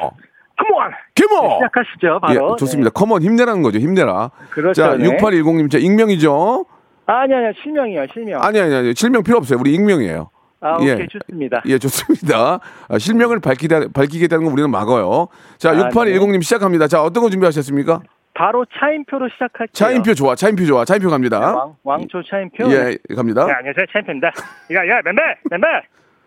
컴온! 0.58 0.92
커먼! 1.15 1.56
시작하시죠, 1.56 2.20
바로. 2.22 2.34
예, 2.34 2.56
좋습니다. 2.58 2.89
come 2.92 3.13
on 3.13 3.24
힘내라는 3.24 3.63
거죠, 3.63 3.80
힘내라. 3.80 4.32
그렇죠, 4.52 4.82
자, 4.82 4.96
네. 4.96 5.08
6810님, 5.18 5.72
자, 5.72 5.78
익명이죠? 5.80 6.65
네. 6.68 7.13
아니, 7.13 7.34
아니, 7.34 7.54
실명이요, 7.63 8.06
실명. 8.13 8.44
아니, 8.44 8.60
아니, 8.60 8.76
아니, 8.76 8.94
실명 8.96 9.24
필요 9.24 9.38
없어요. 9.38 9.60
우리 9.60 9.74
익명이에요. 9.74 10.30
아, 10.60 10.78
예. 10.82 10.93
오케이, 10.93 11.08
좋습니다. 11.08 11.62
예, 11.67 11.78
좋습니다. 11.78 12.60
아, 12.89 12.98
실명을 12.98 13.39
밝히다, 13.39 13.89
밝히겠다는 13.93 14.43
건 14.46 14.54
우리는 14.54 14.70
막어요. 14.72 15.28
자, 15.58 15.72
아, 15.72 15.74
6810님 15.74 16.41
시작합니다. 16.41 16.88
자, 16.88 17.04
어떤 17.04 17.24
거 17.24 17.30
준비하셨습니까? 17.30 18.02
바로 18.34 18.65
차인표로 18.80 19.30
시작할게요. 19.30 19.67
차인표 19.74 20.13
좋아. 20.13 20.36
차인표 20.36 20.65
좋아. 20.65 20.86
차인표 20.86 21.10
갑니다. 21.10 21.39
왕, 21.56 21.76
왕초 21.84 22.22
차인표. 22.24 22.72
예, 22.72 22.98
갑니다. 23.15 23.46
네, 23.46 23.54
안녕하세요, 23.54 23.86
차인표입니다. 23.91 24.28
야, 24.28 24.88
야, 24.88 25.02
멤버, 25.04 25.22
멤버. 25.50 25.67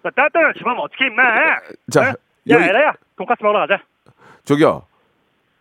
너 0.02 0.10
따뜻한 0.16 0.52
집하면 0.58 0.80
어떻게 0.80 1.06
임마? 1.06 1.22
자, 1.90 2.00
어? 2.00 2.04
야, 2.06 2.14
여기- 2.48 2.64
에러야, 2.64 2.92
돈까스 3.16 3.42
먹으러 3.42 3.60
가자. 3.66 3.82
저기요. 4.44 4.82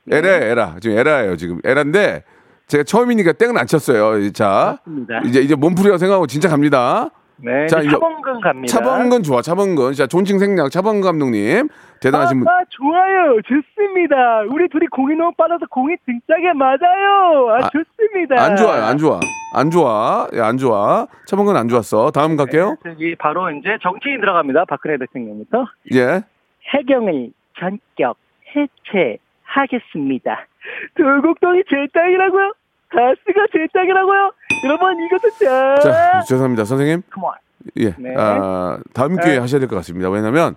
네. 0.06 0.18
에러, 0.18 0.30
에러. 0.30 0.76
지금 0.80 0.98
에러예요, 0.98 1.36
지금. 1.38 1.60
에러인데 1.64 2.24
제가 2.68 2.84
처음이니까 2.84 3.34
땡은 3.34 3.58
안 3.58 3.68
쳤어요. 3.68 4.32
자, 4.32 4.78
맞습니다. 4.86 5.22
이제 5.26 5.42
이제 5.42 5.56
몸풀이라고 5.56 5.98
생각하고 5.98 6.26
진짜 6.28 6.50
갑니다. 6.50 7.10
네, 7.42 7.68
자, 7.68 7.82
차범근 7.82 8.42
갑니다. 8.42 8.68
차범근 8.72 9.24
좋아. 9.24 9.42
차범근. 9.42 9.94
자, 9.94 10.08
존칭 10.08 10.40
생략 10.40 10.70
차범근 10.72 11.02
감독님. 11.02 11.70
대단하신 12.02 12.40
분. 12.40 12.48
아, 12.48 12.62
좋아요. 12.70 13.42
좋습니다. 13.42 14.42
우리 14.50 14.68
둘이 14.70 14.88
공이 14.88 15.16
너무 15.16 15.32
빨라서 15.38 15.66
공이 15.70 15.96
등짝에 16.06 16.54
맞아요. 16.54 17.50
아, 17.52 17.66
아, 17.66 17.70
좋습니다. 17.70 18.42
안 18.42 18.56
좋아요. 18.56 18.84
안 18.84 18.98
좋아. 18.98 19.20
안 19.56 19.72
좋아. 19.72 20.28
예, 20.34 20.40
안 20.42 20.58
좋아. 20.58 21.08
차범근 21.26 21.56
안 21.56 21.68
좋았어. 21.68 22.12
다음 22.12 22.36
갈게요. 22.36 22.78
저기 22.84 23.16
바로 23.16 23.50
이제 23.52 23.78
정치인 23.82 24.20
들어갑니다. 24.22 24.66
박근혜 24.66 24.98
대통령부터 24.98 25.66
예. 25.94 26.22
해경을 26.74 27.32
전격 27.60 28.18
해체하겠습니다. 28.56 30.46
도곡동이 30.96 31.64
제 31.70 31.88
땅이라고요? 31.94 32.54
가스가 32.90 33.46
제 33.54 33.68
땅이라고요? 33.74 34.32
여러분 34.66 34.96
이것도 35.06 35.30
자. 35.40 35.76
자, 35.80 36.22
죄송합니다. 36.28 36.66
선생님. 36.66 37.02
예. 37.78 37.94
네. 37.98 38.14
아, 38.18 38.80
다음 38.94 39.16
기회에 39.18 39.34
네. 39.36 39.40
하셔야 39.40 39.60
될 39.60 39.68
것 39.70 39.76
같습니다. 39.78 40.10
왜냐면 40.10 40.56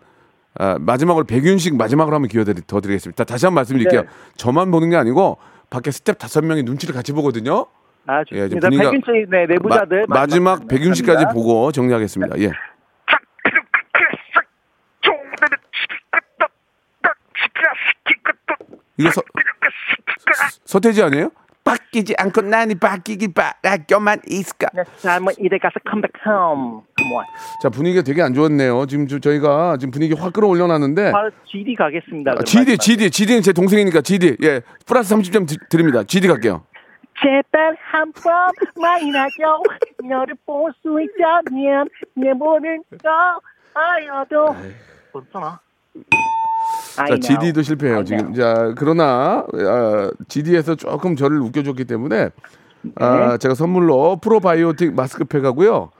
아, 0.58 0.76
마지막으로 0.80 1.24
백윤식 1.24 1.76
마지막으로 1.76 2.14
한번 2.14 2.28
기회 2.28 2.44
더 2.44 2.80
드리겠습니다. 2.80 3.24
다시 3.24 3.46
한 3.46 3.50
번 3.50 3.56
말씀드릴게요. 3.56 4.02
네. 4.02 4.08
저만 4.36 4.70
보는 4.70 4.90
게 4.90 4.96
아니고 4.96 5.38
밖에 5.70 5.90
스텝 5.90 6.18
다섯 6.18 6.42
명이 6.44 6.62
눈치를 6.62 6.94
같이 6.94 7.12
보거든요. 7.12 7.66
아 8.06 8.20
예, 8.32 8.48
좋습니다. 8.48 8.68
분위기가- 8.68 8.90
백윤치 8.90 9.30
네, 9.30 9.46
내부자들 9.46 10.06
마, 10.08 10.26
지막 10.26 10.68
백윤식까지. 10.68 11.26
보고 11.32 11.70
정리하겠습니다. 11.72 12.38
예. 12.40 12.50
이거 18.98 19.10
서, 19.10 19.22
서태지 20.64 21.02
아니에요? 21.02 21.30
바꾸지 21.64 22.14
않고 22.18 22.42
남이 22.42 22.74
바꾸길 22.74 23.28
바라고만 23.34 24.20
있을까? 24.28 24.68
네, 24.74 24.82
자, 24.98 25.14
한번 25.14 25.34
이대 25.38 25.58
가서 25.58 25.74
Come 25.88 25.99
Back 25.99 26.10
Home. 26.26 26.82
Come 26.98 27.13
on. 27.13 27.24
자 27.62 27.68
분위기가 27.70 28.02
되게 28.02 28.22
안 28.22 28.34
좋았네요. 28.34 28.86
지금 28.86 29.06
저, 29.06 29.18
저희가 29.18 29.76
지금 29.78 29.90
분위기 29.92 30.14
확 30.14 30.32
끌어올려놨는데 30.32 31.12
바로 31.12 31.30
GD 31.46 31.74
가겠습니다. 31.76 32.32
그럼 32.32 32.44
GD. 32.44 32.78
GD, 32.78 33.10
GD는 33.10 33.42
제 33.42 33.52
동생이니까 33.52 34.00
GD. 34.00 34.36
예, 34.42 34.62
플러스 34.86 35.14
30점 35.14 35.46
드, 35.48 35.56
드립니다. 35.68 36.02
GD 36.02 36.28
갈게요. 36.28 36.64
제발 37.22 37.76
한 37.80 38.12
번만이 38.12 39.10
나죠. 39.12 39.62
너를 40.08 40.34
볼 40.44 40.72
수 40.82 40.98
있다면 41.00 41.88
내 42.14 42.32
모든 42.32 42.82
거 43.02 43.40
알아도. 43.74 44.56
괜찮아. 45.12 45.60
자, 46.94 47.16
GD도 47.16 47.62
실패해요 47.62 48.04
지금. 48.04 48.34
자, 48.34 48.72
그러나 48.76 49.44
아, 49.52 50.10
GD에서 50.28 50.74
조금 50.74 51.16
저를 51.16 51.40
웃겨줬기 51.40 51.84
때문에 51.84 52.30
아, 52.96 53.36
제가 53.38 53.54
선물로 53.54 54.16
프로바이오틱 54.20 54.94
마스크팩 54.94 55.44
하고요. 55.44 55.90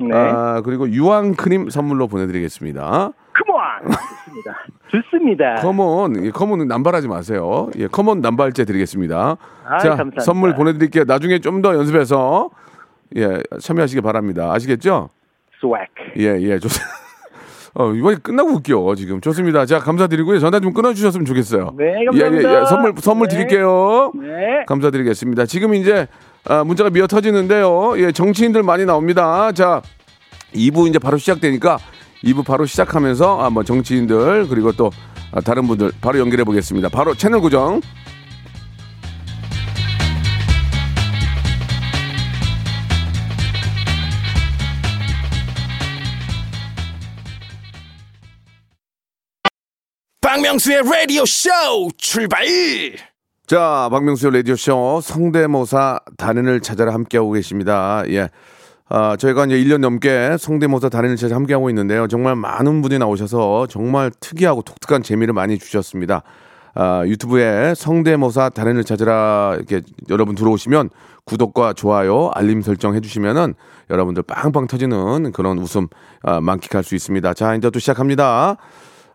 네. 0.00 0.14
아, 0.14 0.62
그리고 0.64 0.88
유황 0.90 1.34
크림 1.34 1.68
선물로 1.70 2.08
보내드리겠습니다. 2.08 3.12
Come 3.32 3.66
on. 3.66 3.92
좋습니다. 3.92 4.56
좋습니다. 4.88 5.54
Come 5.56 5.95
on, 5.95 6.24
예, 6.24 6.30
come 6.30 6.46
on은 6.46 6.66
남발하지 6.68 7.06
마세요. 7.08 7.68
예, 7.76 7.86
come 7.86 8.09
on 8.09 8.20
남발제 8.20 8.64
드리겠습니다. 8.64 9.36
아이, 9.66 9.78
자, 9.80 9.88
감사합니다. 9.90 10.22
선물 10.22 10.54
보내드릴게요. 10.54 11.04
나중에 11.06 11.38
좀 11.38 11.62
더 11.62 11.74
연습해서 11.74 12.50
예, 13.16 13.42
참여하시기 13.60 14.00
바랍니다. 14.00 14.50
아시겠죠? 14.52 15.10
Swag. 15.60 15.86
예, 16.18 16.40
예, 16.40 16.58
좋습니다. 16.58 16.90
어, 17.74 17.92
이번에 17.92 18.16
끝나고 18.22 18.50
웃겨, 18.50 18.94
지금. 18.96 19.20
좋습니다. 19.20 19.64
자, 19.66 19.78
감사드리고요. 19.78 20.40
전화 20.40 20.58
좀 20.60 20.72
끊어주셨으면 20.72 21.24
좋겠어요. 21.24 21.74
네, 21.78 21.84
예, 21.84 22.00
예, 22.00 22.04
감사합니다. 22.06 22.62
예. 22.62 22.66
선물, 22.66 22.94
선물 22.98 23.28
네. 23.28 23.36
드릴게요. 23.36 24.12
네. 24.16 24.64
감사드리겠습니다. 24.66 25.46
지금 25.46 25.74
이제, 25.74 26.08
아, 26.46 26.64
문자가 26.64 26.90
미어 26.90 27.06
터지는데요. 27.06 27.94
예, 27.98 28.12
정치인들 28.12 28.62
많이 28.62 28.84
나옵니다. 28.84 29.52
자, 29.52 29.82
2부 30.54 30.88
이제 30.88 30.98
바로 30.98 31.16
시작되니까 31.16 31.78
2부 32.24 32.44
바로 32.44 32.66
시작하면서 32.66 33.42
한번 33.44 33.64
정치인들, 33.64 34.48
그리고 34.48 34.72
또 34.72 34.90
아, 35.32 35.40
다른 35.40 35.66
분들 35.68 35.92
바로 36.00 36.18
연결해 36.18 36.42
보겠습니다. 36.44 36.88
바로 36.88 37.14
채널 37.14 37.40
고정. 37.40 37.80
박명수의 50.32 50.82
라디오 50.84 51.24
쇼 51.26 51.50
출발 51.96 52.44
자, 53.48 53.88
박명수의 53.90 54.32
라디오 54.32 54.54
쇼 54.54 55.00
성대모사 55.02 55.98
단연을 56.16 56.60
찾아라 56.60 56.94
함께하고 56.94 57.32
계십니다. 57.32 58.04
예. 58.10 58.28
아, 58.88 59.16
저희가 59.16 59.46
이제 59.46 59.56
1년 59.56 59.78
넘게 59.78 60.36
성대모사 60.38 60.88
단연을 60.88 61.16
찾아 61.16 61.34
함께하고 61.34 61.68
있는데요. 61.70 62.06
정말 62.06 62.36
많은 62.36 62.80
분이 62.80 63.00
나오셔서 63.00 63.66
정말 63.66 64.12
특이하고 64.20 64.62
독특한 64.62 65.02
재미를 65.02 65.34
많이 65.34 65.58
주셨습니다. 65.58 66.22
아, 66.74 67.02
유튜브에 67.06 67.74
성대모사 67.74 68.50
단연을 68.50 68.84
찾아라 68.84 69.56
이렇게 69.56 69.80
여러분 70.10 70.36
들어오시면 70.36 70.90
구독과 71.24 71.72
좋아요, 71.72 72.30
알림 72.34 72.62
설정 72.62 72.94
해주시면은 72.94 73.54
여러분들 73.90 74.22
빵빵 74.22 74.68
터지는 74.68 75.32
그런 75.32 75.58
웃음 75.58 75.88
아, 76.22 76.40
만끽할 76.40 76.84
수 76.84 76.94
있습니다. 76.94 77.34
자, 77.34 77.56
이제 77.56 77.68
또 77.68 77.80
시작합니다. 77.80 78.58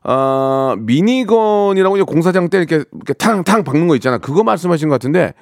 아, 0.08 0.76
미니건이라고 0.80 1.98
이제 1.98 2.04
공사장 2.04 2.48
때 2.50 2.60
이렇게, 2.60 2.84
이렇게 2.94 3.14
탕탕 3.14 3.64
박는 3.64 3.88
거 3.88 3.96
있잖아. 3.96 4.20
그거 4.20 4.44
말씀하신 4.44 4.88
것 4.88 4.96
같은데 4.96 5.34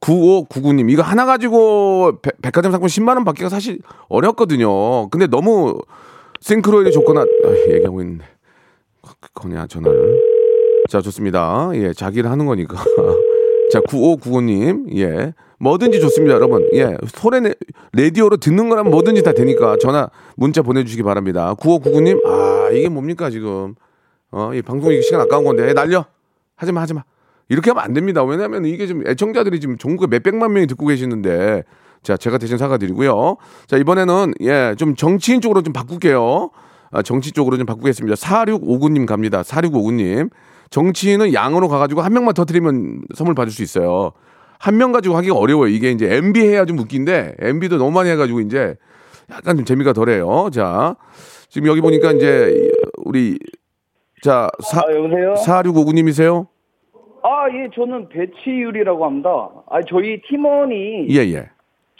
9599님 0.00 0.90
이거 0.90 1.02
하나 1.02 1.24
가지고 1.24 2.18
백, 2.20 2.40
백화점 2.42 2.72
상품 2.72 2.88
10만 2.88 3.14
원 3.14 3.24
받기가 3.24 3.48
사실 3.48 3.78
어렵거든요. 4.08 5.08
근데 5.10 5.28
너무 5.28 5.78
싱크로율이 6.40 6.92
좋거나 6.92 7.20
아, 7.20 7.72
얘기하고 7.72 8.00
있는데 8.02 8.24
거냐 9.34 9.66
전화를. 9.68 10.20
자 10.88 11.00
좋습니다. 11.00 11.70
예 11.74 11.92
자기를 11.92 12.30
하는 12.30 12.46
거니까. 12.46 12.76
자 13.72 13.80
9599님 13.80 14.96
예 14.96 15.34
뭐든지 15.60 16.00
좋습니다 16.00 16.34
여러분. 16.34 16.68
예 16.74 16.96
소리 17.08 17.40
내 17.40 17.54
라디오로 17.92 18.38
듣는 18.38 18.68
거라면 18.68 18.90
뭐든지 18.90 19.22
다 19.22 19.32
되니까 19.32 19.76
전화 19.80 20.08
문자 20.36 20.62
보내주시기 20.62 21.02
바랍니다. 21.02 21.54
9599님 21.58 22.24
아 22.26 22.70
이게 22.72 22.88
뭡니까 22.88 23.30
지금 23.30 23.74
어, 24.30 24.52
이 24.54 24.62
방송 24.62 24.92
이 24.92 25.00
시간 25.02 25.20
아까운 25.20 25.44
건데, 25.44 25.68
에, 25.70 25.72
날려! 25.72 26.04
하지 26.56 26.72
마, 26.72 26.82
하지 26.82 26.94
마. 26.94 27.02
이렇게 27.48 27.70
하면 27.70 27.82
안 27.82 27.94
됩니다. 27.94 28.22
왜냐하면 28.24 28.64
이게 28.66 28.86
지금 28.86 29.06
애청자들이 29.06 29.58
지금 29.60 29.78
전국에 29.78 30.06
몇백만 30.08 30.52
명이 30.52 30.66
듣고 30.66 30.86
계시는데, 30.86 31.64
자, 32.02 32.16
제가 32.16 32.38
대신 32.38 32.58
사과드리고요. 32.58 33.36
자, 33.66 33.76
이번에는, 33.76 34.34
예, 34.42 34.74
좀 34.76 34.94
정치인 34.94 35.40
쪽으로 35.40 35.62
좀 35.62 35.72
바꿀게요. 35.72 36.50
아, 36.90 37.02
정치 37.02 37.32
쪽으로 37.32 37.56
좀 37.56 37.66
바꾸겠습니다. 37.66 38.16
4659님 38.16 39.06
갑니다. 39.06 39.42
4659님. 39.42 40.30
정치인은 40.70 41.32
양으로 41.32 41.68
가가지고 41.68 42.02
한 42.02 42.12
명만 42.12 42.34
터트리면 42.34 43.02
선물 43.14 43.34
받을 43.34 43.50
수 43.50 43.62
있어요. 43.62 44.12
한 44.58 44.76
명 44.76 44.92
가지고 44.92 45.16
하기가 45.16 45.34
어려워요. 45.36 45.68
이게 45.68 45.90
이제 45.90 46.12
MB 46.16 46.40
해야 46.40 46.64
좀 46.66 46.78
웃긴데, 46.78 47.36
MB도 47.38 47.78
너무 47.78 47.92
많이 47.92 48.10
해가지고 48.10 48.40
이제 48.40 48.76
약간 49.30 49.56
좀 49.56 49.64
재미가 49.64 49.92
덜해요. 49.92 50.50
자, 50.52 50.96
지금 51.48 51.68
여기 51.68 51.80
보니까 51.80 52.12
이제 52.12 52.70
우리 53.04 53.38
자, 54.22 54.48
사, 54.60 54.80
아, 54.80 54.92
여보세요? 54.94 55.34
4659님이세요? 55.46 56.46
아, 57.22 57.46
예, 57.52 57.68
저는 57.74 58.08
배치율이라고 58.08 59.04
합니다. 59.04 59.48
아, 59.70 59.80
저희 59.88 60.20
팀원이 60.22 61.08
예, 61.10 61.16
예. 61.34 61.50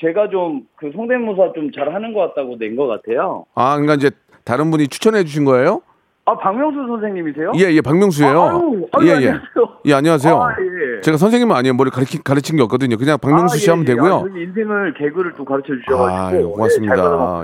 제가 0.00 0.28
좀 0.30 0.66
그 0.76 0.90
성대모사 0.94 1.52
좀 1.54 1.72
잘하는 1.72 2.12
것 2.14 2.20
같다고 2.20 2.56
낸 2.56 2.76
것 2.76 2.86
같아요. 2.86 3.44
아, 3.54 3.72
그러니까 3.76 3.94
이제 3.94 4.10
다른 4.44 4.70
분이 4.70 4.88
추천해 4.88 5.24
주신 5.24 5.44
거예요? 5.44 5.82
아, 6.24 6.36
박명수 6.36 6.86
선생님이세요? 6.86 7.52
예, 7.56 7.72
예, 7.72 7.80
박명수예요. 7.80 8.40
아, 8.40 8.50
아유, 8.54 8.86
아유, 8.92 9.06
예, 9.06 9.10
예. 9.10 9.14
안녕하세요. 9.14 9.78
예, 9.86 9.94
안녕하세요. 9.94 10.36
아, 10.36 10.50
예. 10.52 11.00
제가 11.00 11.16
선생님은 11.16 11.56
아니에요. 11.56 11.74
머리 11.74 11.90
가르친, 11.90 12.20
가르친 12.22 12.56
게 12.56 12.62
없거든요. 12.62 12.96
그냥 12.96 13.18
박명수 13.18 13.54
아, 13.54 13.58
씨 13.58 13.66
예, 13.66 13.70
하면 13.72 13.84
예. 13.88 13.94
되고요. 13.94 14.14
아, 14.14 14.24
인생을 14.38 14.94
개그를 14.94 15.32
또 15.36 15.44
가르쳐 15.44 15.72
주셔가지고. 15.74 16.16
아, 16.16 16.36
예, 16.36 16.42
고맙습니다. 16.44 16.94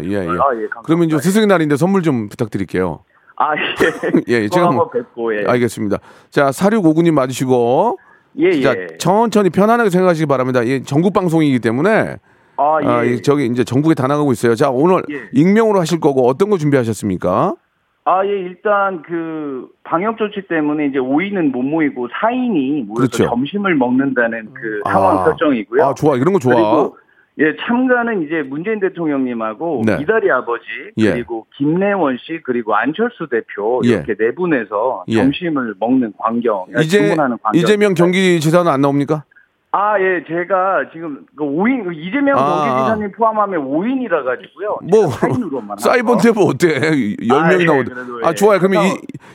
예, 0.05 0.07
예. 0.07 0.11
있어요. 0.23 0.43
아, 0.43 0.55
예, 0.55 0.69
감사합니다. 0.69 0.83
그러면 0.85 1.07
이제 1.09 1.19
스승의 1.19 1.47
날인데 1.49 1.77
선물 1.77 2.03
좀 2.03 2.29
부탁드릴게요. 2.29 3.01
아, 3.37 3.55
예. 3.57 3.61
예, 4.29 4.43
예. 4.43 4.49
제가 4.49 4.69
한번 4.69 4.89
뵙고, 4.93 5.37
예. 5.37 5.45
알겠습니다. 5.47 5.99
자, 6.31 6.51
4659님 6.51 7.13
맞으시고. 7.13 7.99
예, 8.39 8.47
예. 8.47 8.61
자, 8.63 8.75
천천히 8.99 9.51
편안하게 9.51 9.91
생각하시기 9.91 10.27
바랍니다. 10.27 10.63
이 10.63 10.83
전국 10.83 11.13
방송이기 11.13 11.61
때문에. 11.61 12.17
아, 12.57 12.79
예. 12.83 12.87
아, 12.87 13.03
이 13.05 13.23
저기 13.23 13.47
이제 13.47 13.65
전국에 13.65 13.95
다 13.95 14.07
나가고 14.07 14.33
있어요. 14.33 14.55
자, 14.55 14.71
오늘 14.71 15.03
예. 15.11 15.29
익명으로 15.33 15.81
하실 15.81 16.01
거고 16.01 16.27
어떤 16.29 16.51
거 16.51 16.57
준비하셨습니까? 16.57 17.55
아, 18.07 18.25
예, 18.27 18.29
일단 18.29 19.03
그 19.03 19.69
방역 19.83 20.19
조치 20.19 20.47
때문에 20.47 20.87
이제 20.87 20.99
5인은 20.99 21.51
못 21.53 21.63
모이고 21.63 22.09
4인이 22.09 22.85
모여서 22.87 22.95
그렇죠. 22.95 23.25
점심을 23.27 23.75
먹는다는 23.77 24.53
그 24.53 24.81
상황 24.87 25.21
아. 25.21 25.25
설정이고요. 25.25 25.83
아, 25.83 25.95
좋아. 25.95 26.17
이런 26.17 26.35
거 26.35 26.39
좋아. 26.39 26.55
그리고 26.55 26.97
예, 27.39 27.57
참가는 27.67 28.23
이제 28.23 28.43
문재인 28.43 28.79
대통령님하고 28.79 29.83
네. 29.85 29.99
이다리 30.01 30.31
아버지 30.31 30.65
예. 30.99 31.11
그리고 31.13 31.47
김래원 31.57 32.17
씨 32.19 32.41
그리고 32.45 32.77
안철수 32.77 33.29
대표 33.29 33.81
예. 33.85 33.89
이렇게 33.89 34.15
네 34.15 34.33
분에서 34.35 35.05
예. 35.09 35.17
점심을 35.17 35.75
먹는 35.81 36.13
광경, 36.17 36.67
이제 36.81 36.99
주문하는 36.99 37.39
광경. 37.43 37.61
이재명 37.61 37.95
경기지사는 37.95 38.71
안 38.71 38.81
나옵니까? 38.81 39.25
아, 39.77 39.99
예, 39.99 40.23
제가 40.29 40.91
지금 40.93 41.27
그 41.37 41.43
5인 41.43 41.93
이재명 41.97 42.39
아. 42.39 42.63
경기지사님 42.65 43.11
포함하면 43.17 43.61
5인이라 43.67 44.25
가지고요. 44.25 44.79
뭐 44.89 45.77
사이버인데 45.79 46.31
뭐 46.31 46.45
어때? 46.51 46.77
열 47.29 47.39
아, 47.39 47.49
명이 47.49 47.63
예. 47.63 47.67
그래도, 47.83 48.21
아 48.23 48.31
예. 48.31 48.35
좋아요. 48.35 48.61
그러면 48.61 48.85
이, 48.85 48.95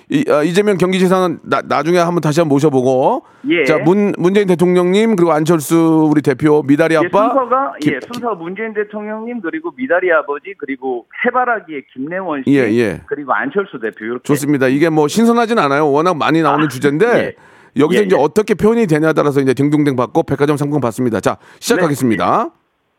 이 0.09 0.31
아, 0.31 0.41
이재명 0.41 0.77
경기지사는 0.77 1.39
나, 1.43 1.61
나중에 1.61 1.97
한번 1.97 2.21
다시 2.21 2.39
한번 2.39 2.55
모셔보고. 2.55 3.23
예. 3.49 3.65
자, 3.65 3.79
문 3.79 4.13
문재인 4.17 4.47
대통령님 4.47 5.17
그리고 5.17 5.33
안철수 5.33 6.07
우리 6.09 6.21
대표 6.21 6.63
미다리 6.65 6.93
예, 6.93 6.99
아빠. 6.99 7.27
순서가 7.33 7.73
김- 7.81 7.93
예, 7.95 7.99
순서 8.09 8.33
문재인 8.35 8.73
대통령님 8.73 9.41
그리고 9.41 9.73
미다리 9.75 10.09
아버지 10.13 10.53
그리고 10.57 11.05
해바라기의 11.25 11.83
김래원 11.93 12.43
씨 12.47 12.53
예, 12.53 12.61
예. 12.77 13.01
그리고 13.07 13.33
안철수 13.33 13.77
대표 13.81 14.05
이렇게 14.05 14.21
좋습니다. 14.23 14.67
이게 14.69 14.87
뭐 14.87 15.09
신선하진 15.09 15.59
않아요. 15.59 15.91
워낙 15.91 16.15
많이 16.15 16.41
나오는 16.41 16.69
주제인데 16.69 17.05
예. 17.17 17.35
여기서 17.79 18.01
예, 18.01 18.05
이제 18.05 18.15
예. 18.17 18.21
어떻게 18.21 18.53
표현이 18.53 18.87
되냐에 18.87 19.13
따라서 19.13 19.39
이제 19.39 19.53
딩동댕 19.53 19.95
받고 19.95 20.23
백화점 20.23 20.57
상품 20.57 20.81
받습니다. 20.81 21.19
자, 21.19 21.37
시작하겠습니다. 21.59 22.49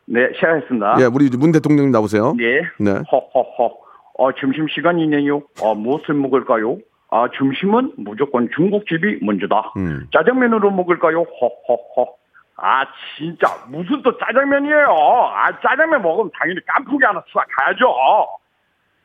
네, 0.07 0.21
시작했습니다. 0.35 0.97
예, 1.01 1.05
우리 1.05 1.29
문 1.37 1.53
대통령님 1.53 1.93
나오세요. 1.93 2.35
예. 2.41 2.63
네. 2.83 2.91
허허허. 2.91 3.79
아, 4.19 4.33
점심 4.41 4.67
시간이네요. 4.69 5.43
아, 5.63 5.75
무엇을 5.75 6.15
먹을까요? 6.15 6.79
아, 7.11 7.29
점심은 7.37 7.93
무조건 7.97 8.49
중국집이 8.55 9.21
먼저다. 9.23 9.73
음. 9.77 10.07
짜장면으로 10.13 10.71
먹을까요? 10.71 11.23
허허허. 11.23 12.15
아, 12.57 12.85
진짜 13.17 13.47
무슨 13.69 14.03
또 14.03 14.17
짜장면이에요? 14.19 14.87
아, 14.87 15.61
짜장면 15.61 16.03
먹으면 16.03 16.31
당연히 16.39 16.61
깐풍기 16.67 17.05
하나 17.05 17.21
쏴 17.33 17.43
가야죠. 17.57 17.87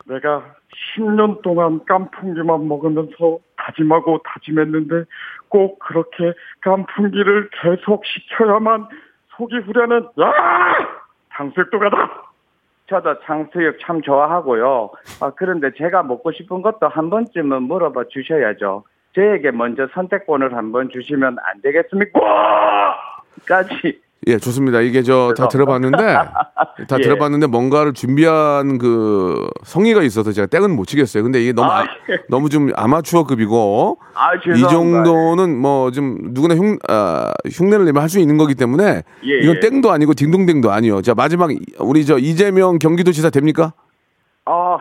내가 0.04 0.54
10년 0.96 1.42
동안 1.42 1.80
깐풍기만 1.86 2.68
먹으면서 2.68 3.38
다짐하고 3.56 4.20
다짐했는데 4.24 5.04
꼭 5.48 5.78
그렇게 5.78 6.32
깐풍기를 6.60 7.50
계속 7.62 8.04
시켜야만 8.04 8.88
속이 9.36 9.58
후련한 9.58 10.08
야 10.20 10.32
탕수육도가다. 11.30 12.26
저도 12.88 13.20
탕수육 13.20 13.78
참 13.80 14.00
좋아하고요. 14.00 14.90
아 15.20 15.30
그런데 15.36 15.70
제가 15.76 16.02
먹고 16.02 16.32
싶은 16.32 16.62
것도 16.62 16.88
한 16.88 17.10
번쯤은 17.10 17.64
물어봐 17.64 18.04
주셔야죠. 18.10 18.84
저에게 19.14 19.50
먼저 19.50 19.88
선택권을 19.92 20.54
한번 20.54 20.90
주시면 20.90 21.38
안 21.42 21.62
되겠습니까? 21.62 22.20
까지 23.46 24.00
예, 24.28 24.38
좋습니다. 24.38 24.80
이게 24.80 25.02
저 25.02 25.34
다 25.36 25.46
들어봤는데 25.46 25.98
다 25.98 26.52
예. 26.98 27.02
들어봤는데 27.02 27.46
뭔가를 27.48 27.92
준비한 27.92 28.78
그 28.78 29.46
성의가 29.62 30.02
있어서 30.02 30.32
제가 30.32 30.46
땡은 30.46 30.74
못 30.74 30.86
치겠어요. 30.86 31.22
근데 31.22 31.40
이게 31.42 31.52
너무 31.52 31.70
아, 31.70 31.80
아, 31.82 31.86
너무 32.28 32.48
좀 32.48 32.70
아마추어급이고 32.74 33.98
아 34.14 34.34
이. 34.34 34.60
정도는 34.60 35.56
뭐 35.58 35.90
좀 35.92 36.18
누구나 36.32 36.54
흉 36.56 36.78
아, 36.88 37.32
흉내를 37.52 37.84
내면 37.84 38.02
할 38.02 38.08
수 38.08 38.18
있는 38.18 38.36
거기 38.38 38.54
때문에 38.54 39.02
예, 39.24 39.38
이건 39.42 39.56
예. 39.56 39.60
땡도 39.60 39.90
아니고 39.92 40.14
딩동댕도 40.14 40.70
아니요. 40.72 41.02
자 41.02 41.14
마지막 41.14 41.50
우리 41.80 42.04
저 42.06 42.18
이재명 42.18 42.78
경기도지사 42.78 43.30
됩니까? 43.30 43.74
아, 44.46 44.78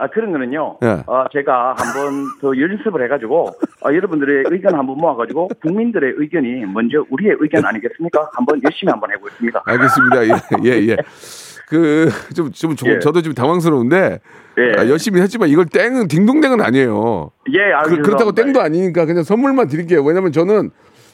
아 0.00 0.06
그런 0.08 0.32
거는요. 0.32 0.78
예. 0.82 1.02
아, 1.06 1.26
제가 1.30 1.74
한번 1.76 2.24
더 2.40 2.58
연습을 2.58 3.04
해가지고 3.04 3.50
아, 3.84 3.92
여러분들의 3.92 4.44
의견 4.50 4.74
한번 4.74 4.96
모아가지고 4.96 5.48
국민들의 5.60 6.14
의견이 6.16 6.64
먼저 6.64 7.04
우리의 7.10 7.36
의견 7.38 7.64
아니겠습니까? 7.66 8.30
한번 8.32 8.60
열심히 8.64 8.90
한번 8.90 9.10
해보겠습니다. 9.12 9.62
알겠습니다. 9.66 10.24
예, 10.24 10.30
예, 10.64 10.88
예. 10.88 10.96
그, 11.68 12.08
좀, 12.34 12.50
좀, 12.50 12.74
저- 12.76 12.88
예. 12.90 12.98
저도 12.98 13.22
좀 13.22 13.32
당황스러운데, 13.34 14.20
예. 14.58 14.80
아, 14.80 14.88
열심히 14.88 15.20
했지만 15.20 15.50
이걸 15.50 15.66
땡은, 15.66 16.08
딩동댕은 16.08 16.60
아니에요. 16.62 17.30
예, 17.52 17.72
아, 17.72 17.82
그, 17.82 17.96
죄송합니다. 18.02 18.42
땡도 18.42 18.60
아니니까 18.60 19.04
그냥 19.04 19.22
선물만 19.22 19.68
드릴게요. 19.68 20.02
왜냐면 20.02 20.32
저는, 20.32 20.70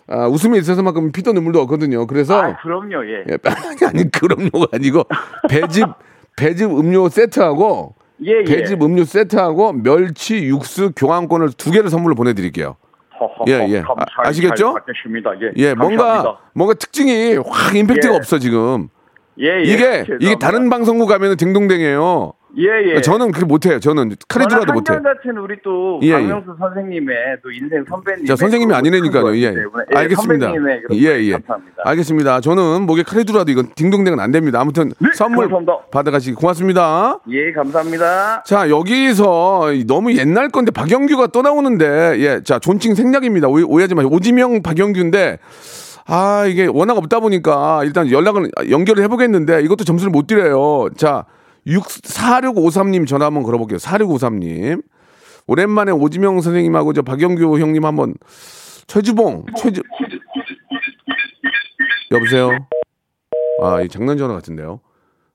아, 0.08 0.26
웃음이 0.28 0.56
있어서만큼 0.58 1.12
피도 1.12 1.32
눈물도 1.32 1.60
없거든요. 1.62 2.06
그래서, 2.06 2.40
아, 2.40 2.56
그럼요, 2.62 3.04
예. 3.06 3.24
예, 3.28 3.36
아니, 3.44 4.00
아니, 4.00 4.10
그럼요가 4.10 4.66
아니고, 4.72 5.02
배즙, 5.50 5.88
배즙 6.36 6.70
음료 6.70 7.08
세트하고, 7.10 7.94
예, 8.24 8.30
예. 8.40 8.44
배즙 8.44 8.82
음료 8.82 9.04
세트하고, 9.04 9.72
멸치 9.72 10.44
육수 10.46 10.92
교환권을 10.96 11.50
두 11.56 11.70
개를 11.70 11.90
선물로 11.90 12.14
보내드릴게요. 12.14 12.76
허허허, 13.20 13.44
예, 13.48 13.66
예. 13.76 13.80
감- 13.80 13.96
아, 13.98 14.04
받겠습니다. 14.74 15.30
예, 15.42 15.52
예, 15.56 15.74
뭔가. 15.74 16.38
뭔가 16.54 16.74
특징이 16.74 17.36
확 17.36 17.74
임팩트가 17.74 18.12
예. 18.14 18.16
없어, 18.16 18.38
지금. 18.38 18.88
예, 19.38 19.48
예. 19.58 19.62
이게, 19.62 19.76
죄송합니다. 19.76 20.14
이게 20.20 20.34
다른 20.38 20.70
방송국 20.70 21.08
가면은 21.08 21.36
딩동댕이에요. 21.36 22.32
예, 22.58 22.94
예. 22.94 23.00
저는 23.00 23.32
그렇게 23.32 23.44
못해요. 23.46 23.78
저는 23.78 24.16
카레드라도 24.28 24.72
못해. 24.72 24.94
한결 24.94 25.14
자체는 25.16 25.42
우리 25.42 25.56
또 25.62 26.00
예, 26.02 26.08
예. 26.08 26.12
박명수 26.12 26.56
선생님의 26.58 27.16
또 27.42 27.50
인생 27.50 27.84
선배님. 27.88 28.24
자, 28.24 28.34
선생님이 28.36 28.72
아니라니까요. 28.74 29.36
예. 29.36 29.54
알겠습니다. 29.94 30.46
선배님의 30.46 30.82
그런 30.82 30.98
예, 30.98 31.04
예. 31.22 31.32
감사합니다. 31.32 31.82
알겠습니다. 31.84 32.40
저는 32.40 32.82
목에 32.82 33.02
카레드라도 33.02 33.52
이건 33.52 33.68
딩동댕은 33.74 34.18
안 34.20 34.30
됩니다. 34.30 34.60
아무튼 34.60 34.92
선물 35.14 35.46
네, 35.46 35.52
감사합니다. 35.52 35.90
받아가시기 35.90 36.34
고맙습니다. 36.34 37.18
예, 37.30 37.52
감사합니다. 37.52 38.42
자, 38.44 38.70
여기서 38.70 39.72
너무 39.86 40.14
옛날 40.16 40.48
건데 40.48 40.70
박영규가 40.70 41.28
또 41.28 41.42
나오는데, 41.42 42.16
예, 42.20 42.40
자, 42.42 42.58
존칭 42.58 42.94
생략입니다. 42.94 43.48
오해, 43.48 43.64
오해하지 43.64 43.94
마세요. 43.94 44.10
오지명 44.10 44.62
박영규인데, 44.62 45.38
아, 46.06 46.46
이게 46.46 46.66
워낙 46.66 46.96
없다 46.96 47.20
보니까 47.20 47.82
일단 47.84 48.10
연락을, 48.10 48.50
연결을 48.70 49.02
해보겠는데 49.04 49.62
이것도 49.62 49.84
점수를 49.84 50.10
못 50.10 50.26
드려요. 50.26 50.88
자, 50.96 51.24
6, 51.66 51.82
4653님 51.84 53.06
전화 53.06 53.26
한번 53.26 53.42
걸어볼게요. 53.42 53.78
4653님. 53.78 54.82
오랜만에 55.48 55.92
오지명 55.92 56.40
선생님하고 56.40 56.92
저 56.92 57.02
박영규 57.02 57.58
형님 57.58 57.84
한번, 57.84 58.14
최주봉, 58.88 59.46
최주, 59.56 59.82
여보세요? 62.10 62.50
아, 63.62 63.80
이 63.80 63.88
장난 63.88 64.16
전화 64.16 64.34
같은데요. 64.34 64.80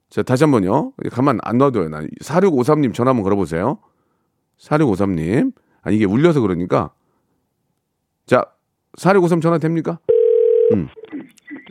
자, 0.10 0.22
다시 0.24 0.44
한 0.44 0.52
번요. 0.52 0.92
가만 1.12 1.40
안 1.44 1.58
놔둬요. 1.58 1.90
난 1.90 2.10
4653님 2.22 2.94
전화 2.94 3.10
한번 3.10 3.24
걸어보세요. 3.24 3.80
4653님. 4.60 5.54
아, 5.82 5.92
이게 5.92 6.06
울려서 6.06 6.42
그러니까. 6.42 6.92
자, 8.26 8.46
4653 8.98 9.42
전화 9.42 9.58
됩니까? 9.58 10.00
음. 10.74 10.88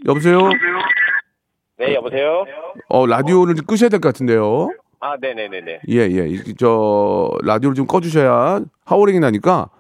여보세요? 0.07 0.39
네, 1.81 1.95
여보세요? 1.95 2.45
어, 2.89 3.07
라디오를 3.07 3.55
좀 3.55 3.65
끄셔야 3.67 3.89
될 3.89 4.01
것 4.01 4.09
같은데요. 4.11 4.71
아, 5.01 5.17
네네네네. 5.19 5.81
예, 5.89 5.97
예. 5.97 6.27
이- 6.29 6.55
저, 6.59 7.31
라디오를 7.43 7.75
좀 7.75 7.87
꺼주셔야 7.87 8.61
하워링이 8.85 9.19
나니까. 9.21 9.71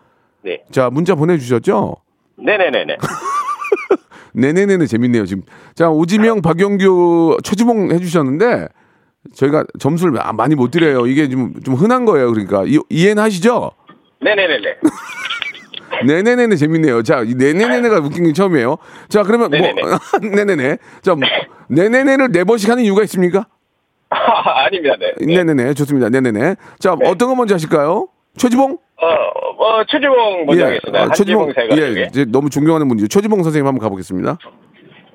네. 0.42 0.62
자, 0.70 0.88
문자 0.88 1.14
보내주셨죠? 1.14 1.96
네네네네. 2.36 2.96
네네네네 4.32 4.86
재밌네요, 4.86 5.26
지금. 5.26 5.42
자, 5.74 5.90
오지명, 5.90 6.40
박영규, 6.40 7.38
최지봉 7.44 7.90
해주셨는데, 7.92 8.68
저희가 9.34 9.64
점수를 9.78 10.12
마- 10.12 10.32
많이 10.32 10.54
못 10.54 10.70
드려요. 10.70 11.06
이게 11.06 11.28
좀, 11.28 11.52
좀 11.62 11.74
흔한 11.74 12.06
거예요. 12.06 12.30
그러니까. 12.32 12.64
이, 12.66 12.78
이해는 12.88 13.22
하시죠? 13.22 13.72
네네네네. 14.22 14.76
네네네네 16.06 16.56
재밌네요. 16.56 17.02
자, 17.02 17.22
이 17.24 17.34
네네네네가 17.34 17.98
웃긴 17.98 18.24
게 18.24 18.32
처음이에요. 18.32 18.76
자, 19.08 19.22
그러면 19.22 19.50
네네네. 19.50 19.82
뭐 19.82 19.90
네네네. 20.34 20.78
자, 21.02 21.14
뭐, 21.14 21.28
네네네를 21.68 22.32
네 22.32 22.44
번씩 22.44 22.70
하는 22.70 22.84
이유가 22.84 23.02
있습니까? 23.04 23.46
아닙니다, 24.10 24.96
네. 24.98 25.14
네네 25.24 25.54
네. 25.54 25.74
좋습니다. 25.74 26.08
네네네. 26.08 26.56
자, 26.78 26.92
어떤 27.04 27.28
거 27.28 27.34
먼저 27.34 27.54
하실까요? 27.54 28.08
최지봉? 28.36 28.78
어, 29.02 29.06
어, 29.06 29.84
최주봉 29.88 30.46
먼저 30.46 30.66
하겠습니다. 30.66 31.02
아, 31.02 31.08
세가 31.14 31.76
예, 31.78 32.06
이제 32.08 32.24
너무 32.28 32.50
존경하는 32.50 32.88
분이죠. 32.88 33.08
최지봉 33.08 33.42
선생님 33.42 33.66
한번 33.66 33.82
가보겠습니다. 33.82 34.38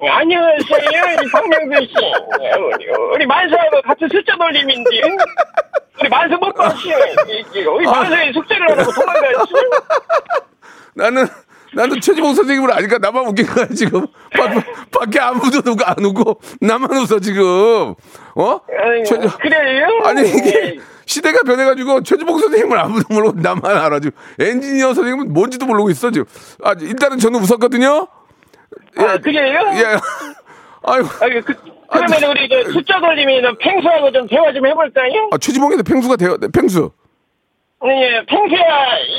안녕하세요, 0.02 0.58
우리 1.20 1.32
박명수 1.32 1.88
씨. 1.88 1.94
우리, 2.76 2.88
우리 3.16 3.26
만수하고 3.26 3.82
같은 3.82 4.08
숫자 4.10 4.36
돌림인데. 4.38 4.90
우리 6.02 6.10
만수 6.10 6.36
못 6.38 6.54
봤어요. 6.54 6.96
우리 7.74 7.86
만수의 7.86 8.34
숙제를 8.34 8.72
하고 8.72 8.92
도망갔지. 8.92 9.54
나는 10.96 11.26
나는 11.74 12.00
최지봉 12.00 12.34
선생님을 12.34 12.72
아니까 12.72 12.98
나만 13.00 13.26
웃긴 13.28 13.46
거야 13.48 13.68
지금. 13.68 14.08
밖, 14.32 14.64
밖에 14.92 15.20
아무도 15.20 15.62
누구 15.62 15.84
안 15.84 15.96
웃고 16.04 16.40
나만 16.62 16.90
웃어 16.98 17.20
지금. 17.20 17.94
어? 18.36 18.60
최- 19.06 19.18
그래요? 19.18 19.88
아니 20.06 20.22
이게 20.30 20.76
예. 20.76 20.80
시대가 21.06 21.40
변해가지고 21.46 22.04
최주봉 22.04 22.40
선생님을 22.40 22.80
아무도 22.80 23.14
모르고 23.14 23.40
나만 23.42 23.66
알아 23.78 24.00
지금 24.00 24.18
엔지니어 24.40 24.94
선생님은 24.94 25.34
뭔지도 25.34 25.66
모르고 25.66 25.90
있어 25.92 26.12
지금 26.12 26.26
아 26.64 26.74
일단은 26.80 27.20
저는 27.20 27.40
웃었거든요 27.42 28.08
아, 28.98 29.18
그래요? 29.18 29.60
예 29.76 29.84
아유 30.84 31.06
아니, 31.22 31.42
그, 31.42 31.54
그러면 31.92 32.24
우리 32.32 32.50
저 32.50 32.72
숫자 32.72 33.00
돌림이는 33.00 33.58
팽수하고 33.60 34.12
좀 34.12 34.28
대화 34.28 34.52
좀 34.52 34.66
해볼까요? 34.66 35.30
아, 35.32 35.38
최주봉에도 35.38 35.84
팽수가 35.84 36.16
돼요 36.16 36.38
팽수 36.52 36.92
네, 37.84 38.24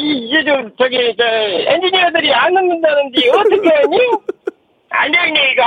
이- 0.01 0.27
이게 0.29 0.45
좀, 0.45 0.71
저기, 0.79 1.15
저, 1.19 1.25
엔지니어들이 1.25 2.33
안 2.35 2.57
웃는다는데, 2.57 3.29
어떻게 3.31 3.69
하니? 3.69 3.99
안 4.91 5.13
되니, 5.13 5.39
이거? 5.53 5.63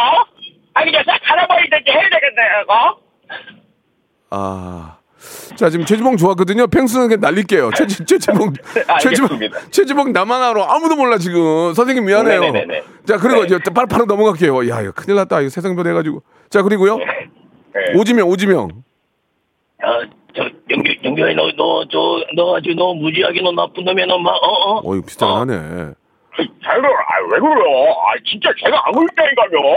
아, 0.74 0.84
그냥 0.84 1.04
싹 1.06 1.20
갈아버리든지 1.24 1.92
해야 1.92 2.02
되겠네, 2.04 2.42
이거? 2.64 3.00
아 4.32 4.96
자 5.58 5.70
지금 5.70 5.84
최주봉 5.86 6.16
좋았거든요 6.16 6.68
그냥 7.10 7.20
날릴게요 7.20 7.72
최, 7.76 7.86
최주봉 7.86 8.54
최주봉 9.02 9.26
알겠습니다. 9.38 9.60
최주봉 9.70 10.14
나만 10.14 10.42
알아 10.42 10.74
아무도 10.74 10.96
몰라 10.96 11.18
지금 11.18 11.74
선생님 11.74 12.06
미안해요 12.06 12.40
네네네네. 12.40 12.84
자 13.06 13.18
그리고 13.18 13.42
네. 13.42 13.48
이제 13.48 13.60
바로, 13.76 13.86
바로 13.88 14.06
넘어갈게요 14.06 14.70
야 14.70 14.80
이거 14.82 14.94
큰일 14.94 15.18
났다 15.18 15.42
이거 15.42 15.50
세상 15.50 15.76
변해가지고 15.76 16.24
자 16.50 16.62
그리고요 16.62 16.96
네. 17.00 17.06
오지명 17.98 18.30
오지명 18.30 18.70
어, 19.84 20.02
저, 20.36 20.44
영규, 20.70 20.94
영규야, 21.04 21.34
너, 21.34 21.50
너, 21.58 21.84
저, 21.92 21.98
너 22.36 22.56
아주 22.58 22.74
너 22.76 22.94
무지하게 22.94 23.42
너 23.42 23.52
나쁜 23.52 23.84
놈이야, 23.84 24.06
너 24.06 24.20
막, 24.20 24.32
어, 24.32 24.48
어? 24.48 24.78
어 24.84 25.02
비슷하긴 25.02 25.38
하네 25.50 25.94
잘 26.64 26.80
그래, 26.82 26.88
아, 26.94 27.20
왜 27.34 27.40
그래요? 27.40 27.90
아, 27.92 28.14
진짜 28.26 28.50
제가 28.64 28.82
안 28.86 28.94
그랬다니까요. 28.94 29.76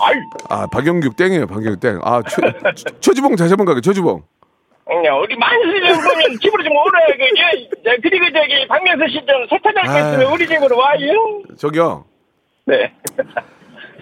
아이, 0.00 0.14
아 0.48 0.66
박영규 0.72 1.10
땡이에요 1.16 1.46
박영규 1.46 1.76
땡 1.78 2.00
아 2.02 2.20
최, 2.22 2.42
최주봉 3.00 3.36
다시 3.36 3.50
한번 3.50 3.66
가게 3.66 3.80
최주봉 3.80 4.22
야, 5.06 5.14
우리 5.14 5.36
만수좀 5.36 6.02
보면 6.02 6.38
집으로 6.40 6.62
좀 6.64 6.72
오라, 6.76 7.06
그지? 7.06 7.70
자, 7.84 7.92
그리고 8.02 8.24
저기, 8.32 8.66
박명수 8.66 9.06
씨좀 9.12 9.46
세탁할 9.48 9.94
게 9.94 10.08
있으면. 10.08 10.32
우리 10.32 10.46
집으로 10.46 10.76
와요. 10.76 11.42
저기요 11.56 12.04
네. 12.66 12.92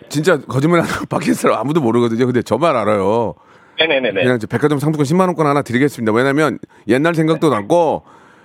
진짜 0.09 0.39
거짓말 0.41 0.81
하는 0.81 0.91
팟캐스트를 1.09 1.55
아무도 1.55 1.81
모르거든요 1.81 2.25
근데 2.27 2.43
저만 2.43 2.75
알아요 2.77 3.35
네네네네. 3.81 4.23
그냥 4.23 4.39
저 4.39 4.47
백화점 4.47 4.79
상품권 4.79 5.05
10만 5.07 5.27
원권 5.29 5.47
하나 5.47 5.63
드리겠습니다 5.63 6.13
왜냐면 6.13 6.59
옛날 6.89 7.15
생각도 7.15 7.49
났고 7.51 8.03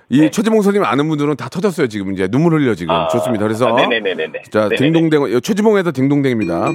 이 0.08 0.20
네. 0.22 0.30
최주봉 0.30 0.62
선생님 0.62 0.84
아는 0.88 1.08
분들은 1.08 1.36
다 1.36 1.48
터졌어요 1.48 1.88
지금 1.88 2.12
이제 2.12 2.28
눈물 2.28 2.54
흘려 2.54 2.74
지금 2.74 2.94
아, 2.94 3.08
좋습니다 3.08 3.44
그래서 3.44 3.66
아, 3.68 3.86
네네네네. 3.86 4.42
자 4.50 4.68
네네네. 4.68 4.76
딩동댕 4.76 5.40
최주봉에서 5.40 5.92
딩동댕입니다 5.92 6.70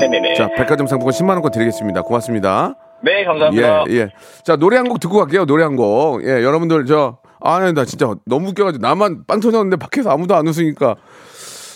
네네네. 0.00 0.34
자 0.34 0.48
백화점 0.56 0.86
상품권 0.86 1.12
10만 1.12 1.30
원권 1.34 1.50
드리겠습니다 1.52 2.02
고맙습니다 2.02 2.74
네, 3.00 3.24
감사합니다. 3.24 3.84
예, 3.90 3.94
예. 3.94 4.08
자, 4.44 4.56
노래 4.56 4.76
한 4.76 4.88
곡 4.88 4.98
듣고 4.98 5.18
갈게요. 5.18 5.44
노래 5.46 5.62
한 5.62 5.76
곡. 5.76 6.24
예, 6.24 6.42
여러분들 6.42 6.84
저 6.86 7.18
아, 7.40 7.60
나 7.70 7.84
진짜 7.84 8.12
너무 8.26 8.48
웃겨가지고 8.48 8.82
나만 8.84 9.22
빵 9.24 9.38
터졌는데 9.38 9.76
밖에서 9.76 10.10
아무도 10.10 10.34
안 10.34 10.48
웃으니까. 10.48 10.96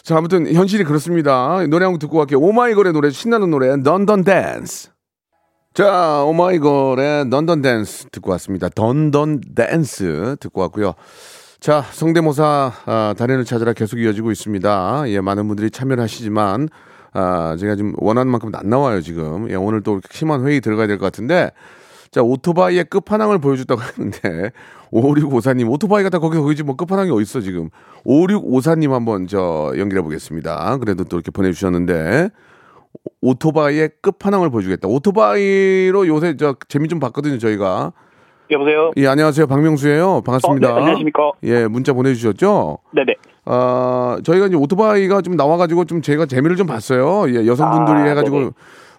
자, 0.02 0.16
아무튼 0.18 0.52
현실이 0.52 0.82
그렇습니다. 0.82 1.64
노래 1.70 1.84
한 1.84 1.92
곡 1.92 2.00
듣고 2.00 2.18
갈게요. 2.18 2.40
오마이걸의 2.40 2.92
노래 2.92 3.10
신나는 3.10 3.50
노래 3.50 3.68
던던 3.84 4.24
댄스. 4.24 4.90
자, 5.74 6.22
오마이걸의 6.24 7.30
Dun 7.30 7.46
Dun 7.46 7.62
Dance 7.62 8.08
듣고 8.10 8.30
왔습니다. 8.32 8.68
Dun 8.68 9.04
Dun 9.04 9.40
Dance 9.54 10.36
듣고 10.38 10.60
왔고요. 10.62 10.92
자, 11.60 11.80
성대모사 11.92 12.72
아, 12.84 13.14
달인을 13.16 13.44
찾아라 13.44 13.72
계속 13.72 13.98
이어지고 13.98 14.30
있습니다. 14.32 15.04
예, 15.06 15.20
많은 15.20 15.48
분들이 15.48 15.70
참여를 15.70 16.02
하시지만 16.02 16.68
아, 17.14 17.56
제가 17.58 17.76
지금 17.76 17.94
원하는 17.96 18.30
만큼은 18.32 18.54
안 18.54 18.68
나와요, 18.68 19.00
지금. 19.00 19.48
예, 19.50 19.54
오늘 19.54 19.82
또 19.82 20.00
심한 20.10 20.46
회의 20.46 20.60
들어가야 20.60 20.86
될 20.86 20.98
것 20.98 21.06
같은데 21.06 21.52
자, 22.10 22.20
오토바이의 22.22 22.84
끝판왕을 22.90 23.38
보여줬다고 23.38 23.80
하는데 23.96 24.50
5654님 24.92 25.70
오토바이가 25.70 26.10
다 26.10 26.18
거기서 26.18 26.42
거기지 26.42 26.64
뭐 26.64 26.76
끝판왕이 26.76 27.10
어딨어 27.10 27.40
지금 27.40 27.70
5654님 28.04 28.90
한번 28.90 29.26
저 29.26 29.72
연결해 29.78 30.02
보겠습니다. 30.02 30.76
그래도 30.78 31.04
또 31.04 31.16
이렇게 31.16 31.30
보내 31.30 31.50
주셨는데 31.50 32.28
오토바이의 33.20 33.90
끝판왕을 34.00 34.50
보여주겠다. 34.50 34.88
오토바이로 34.88 36.06
요새 36.08 36.36
저 36.36 36.56
재미 36.68 36.88
좀 36.88 36.98
봤거든요, 37.00 37.38
저희가. 37.38 37.92
여보세요? 38.50 38.90
예, 38.96 39.06
안녕하세요. 39.06 39.46
박명수예요. 39.46 40.22
반갑습니다. 40.22 40.68
어, 40.68 40.74
네, 40.74 40.80
안녕하십니까? 40.80 41.32
예, 41.44 41.66
문자 41.66 41.92
보내 41.92 42.12
주셨죠? 42.14 42.78
네 42.92 43.04
네. 43.06 43.14
아, 43.44 44.18
저희가 44.24 44.46
이제 44.46 44.56
오토바이가 44.56 45.22
좀 45.22 45.36
나와 45.36 45.56
가지고 45.56 45.84
좀 45.84 46.02
제가 46.02 46.26
재미를 46.26 46.56
좀 46.56 46.66
봤어요. 46.66 47.28
예, 47.30 47.46
여성분들이 47.46 47.98
아, 47.98 48.04
해 48.04 48.14
가지고 48.14 48.38
네네. 48.38 48.50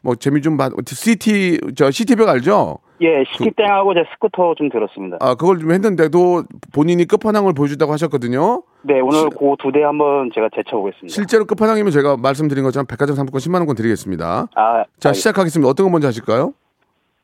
뭐 0.01 0.15
재미 0.15 0.41
좀 0.41 0.57
봤, 0.57 0.71
시티, 0.85 1.59
저 1.75 1.91
시티백 1.91 2.27
알죠? 2.27 2.79
예, 3.01 3.23
시티땡하고 3.31 3.93
제 3.95 4.03
스쿠터 4.13 4.55
좀 4.55 4.69
들었습니다. 4.69 5.17
아, 5.19 5.35
그걸 5.35 5.59
좀 5.59 5.71
했는데도 5.71 6.43
본인이 6.73 7.05
끝판왕을 7.05 7.53
보여주다고 7.53 7.91
하셨거든요. 7.93 8.63
네, 8.83 8.99
오늘 9.01 9.29
그 9.29 9.55
두 9.57 9.71
대 9.71 9.83
한번 9.83 10.29
제가 10.33 10.49
제쳐보겠습니다. 10.55 11.13
실제로 11.13 11.45
끝판왕이면 11.45 11.91
제가 11.91 12.17
말씀드린 12.17 12.63
것처럼 12.63 12.85
백화점 12.85 13.15
상품권 13.15 13.39
10만 13.39 13.55
원권 13.59 13.75
드리겠습니다. 13.75 14.47
아, 14.55 14.63
자, 14.99 15.09
알겠습니다. 15.09 15.13
시작하겠습니다. 15.13 15.69
어떤 15.69 15.85
거 15.85 15.89
먼저 15.91 16.07
하실까요? 16.07 16.53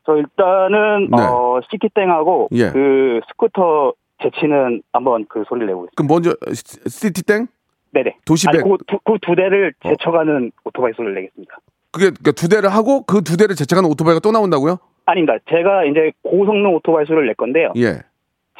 저 0.04 0.16
일단은 0.16 1.08
네. 1.10 1.22
어, 1.22 1.60
시티땡하고 1.70 2.48
예. 2.52 2.70
그 2.70 3.20
스쿠터 3.28 3.92
제치는 4.22 4.82
한번 4.92 5.24
그 5.28 5.44
소리를 5.48 5.66
내보겠습니다. 5.68 5.92
그럼 5.96 6.08
먼저 6.08 6.34
시- 6.52 6.88
시티땡? 6.88 7.46
네네. 7.92 8.16
도시백. 8.24 8.60
아니, 8.60 8.64
그, 8.70 8.76
두, 8.86 8.98
그 9.04 9.18
두 9.20 9.34
대를 9.36 9.72
제쳐가는 9.82 10.52
오토바이 10.64 10.92
소리를 10.94 11.14
내겠습니다. 11.14 11.56
그게 11.92 12.06
그러니까 12.10 12.32
두 12.32 12.48
대를 12.48 12.68
하고 12.70 13.02
그 13.04 13.22
두 13.22 13.36
대를 13.36 13.54
제쳐가는 13.56 13.88
오토바이가 13.90 14.20
또 14.20 14.30
나온다고요? 14.32 14.78
아닙니다. 15.10 15.34
제가 15.48 15.84
이제 15.84 16.12
고성능 16.22 16.74
오토바이 16.74 17.04
소리를 17.06 17.26
낼 17.26 17.34
건데요. 17.34 17.72
예. 17.76 18.00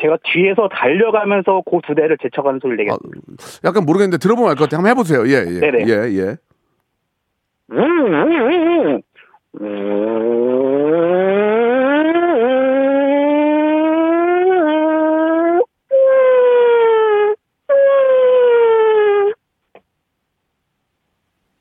제가 0.01 0.17
뒤에서 0.25 0.69
달려가면서 0.69 1.63
그 1.71 1.81
두 1.87 1.95
대를 1.95 2.17
제쳐가는 2.23 2.61
소리를 2.61 2.85
내겠습니다. 2.85 3.21
약간 3.65 3.85
모르겠는데 3.85 4.19
들어보면 4.19 4.51
알 4.51 4.57
것 4.57 4.65
같아요. 4.65 4.79
한번 4.79 4.91
해보세요. 4.91 5.27
예, 5.27 5.45
예. 5.47 5.61
네네. 5.61 5.85
예, 5.89 6.19
예. 6.19 6.37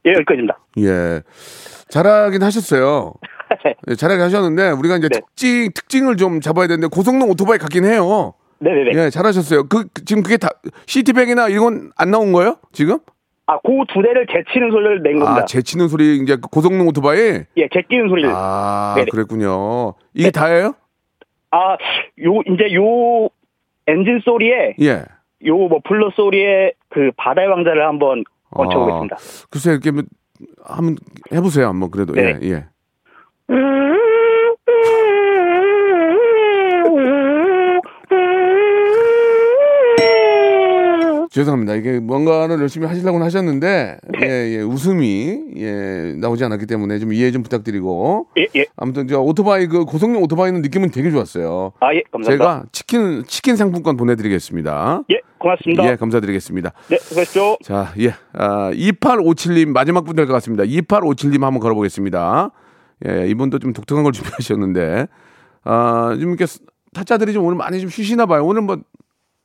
예, 0.06 0.12
여기까지입니다. 0.14 0.58
예. 0.80 1.22
잘하긴 1.90 2.42
하셨어요. 2.44 3.14
예, 3.90 3.96
잘하긴 3.96 4.24
하셨는데 4.24 4.72
우리가 4.72 4.98
이제 4.98 5.10
네. 5.10 5.20
특징 5.20 5.72
특징을 5.74 6.18
좀 6.18 6.42
잡아야 6.42 6.68
되는데 6.68 6.88
고성능 6.88 7.30
오토바이 7.30 7.58
같긴 7.58 7.86
해요. 7.86 8.34
네네네. 8.60 8.92
예, 9.06 9.10
잘하셨어요. 9.10 9.68
그, 9.68 9.88
그 9.94 10.06
지금 10.06 10.22
그게 10.24 10.38
다 10.38 10.50
시티백이나 10.86 11.48
이건 11.50 11.92
안 11.98 12.12
나온 12.12 12.32
거예요? 12.34 12.58
지금? 12.74 13.00
아, 13.48 13.58
그 13.62 13.72
두 13.92 14.02
대를 14.04 14.28
제치는 14.28 14.70
소리를 14.70 15.02
낸 15.02 15.18
겁니다. 15.20 15.42
아, 15.42 15.46
제치는 15.46 15.88
소리 15.88 16.18
이제 16.18 16.36
그 16.36 16.42
고성능 16.50 16.88
오토바이. 16.88 17.46
예, 17.58 17.68
제끼는 17.74 18.10
소리를. 18.10 18.30
아, 18.32 18.94
네네. 18.96 19.08
그랬군요. 19.12 19.96
이게 20.14 20.26
네. 20.26 20.32
다예요? 20.32 20.76
아, 21.52 21.74
요 21.74 22.42
이제 22.46 22.74
요 22.76 23.30
엔진 23.88 24.20
소리에 24.24 24.76
예. 24.82 25.04
요 25.48 25.58
머플러 25.68 26.12
소리에 26.16 26.74
그 26.90 27.12
바다의 27.18 27.48
왕자를 27.48 27.88
한번 27.88 28.24
얹혀보겠습니다. 28.52 29.16
아, 29.16 29.48
글쎄 29.50 29.72
이렇게 29.72 29.90
뭐 29.92 30.04
한번 30.64 30.98
해보세요. 31.34 31.68
한번 31.70 31.90
그래도 31.90 32.14
네. 32.14 32.38
예, 32.44 32.50
예. 32.50 32.66
죄송합니다. 41.32 41.76
이게 41.76 42.00
뭔가를 42.00 42.60
열심히 42.60 42.88
하시려고는 42.88 43.24
하셨는데 43.26 43.98
네. 44.20 44.28
예, 44.28 44.58
예, 44.58 44.62
웃음이 44.62 45.40
예, 45.58 46.16
나오지 46.18 46.44
않았기 46.44 46.66
때문에 46.66 46.98
좀 46.98 47.14
이해 47.14 47.30
좀 47.32 47.44
부탁드리고 47.44 48.28
예, 48.40 48.48
예. 48.60 48.66
아무튼 48.76 49.08
저 49.08 49.20
오토바이 49.20 49.68
그 49.68 49.86
고성능 49.86 50.24
오토바이는 50.24 50.62
느낌은 50.64 50.90
되게 50.90 51.12
좋았어요. 51.12 51.74
아, 51.82 51.94
예, 51.94 52.02
감사합니다. 52.12 52.44
제가 52.46 52.64
치킨 52.72 53.24
치킨 53.28 53.56
상품권 53.58 53.96
보내 53.96 54.16
드리겠습니다. 54.16 55.04
예, 55.12 55.20
고맙습니다. 55.38 55.92
예, 55.92 55.96
감사드리겠습니다. 55.98 56.72
네, 56.90 56.98
수고하십시오. 56.98 57.58
자, 57.64 57.94
예. 58.00 58.16
아, 58.34 58.72
2857님 58.74 59.68
마지막 59.68 60.06
분 60.06 60.16
될 60.16 60.26
것 60.26 60.34
같습니다. 60.34 60.64
2857님 60.64 61.42
한번 61.42 61.60
걸어 61.60 61.76
보겠습니다. 61.76 62.50
예, 63.08 63.28
이분도 63.28 63.60
좀 63.60 63.74
독특한 63.74 64.04
걸 64.04 64.12
준비하셨는데, 64.14 65.08
아, 65.64 66.18
좀 66.20 66.30
이렇게 66.30 66.46
타짜들이 66.94 67.34
좀 67.34 67.46
오늘 67.46 67.58
많이 67.58 67.80
좀 67.80 67.90
쉬시나 67.90 68.26
봐요. 68.26 68.46
오늘 68.46 68.62
뭐, 68.62 68.78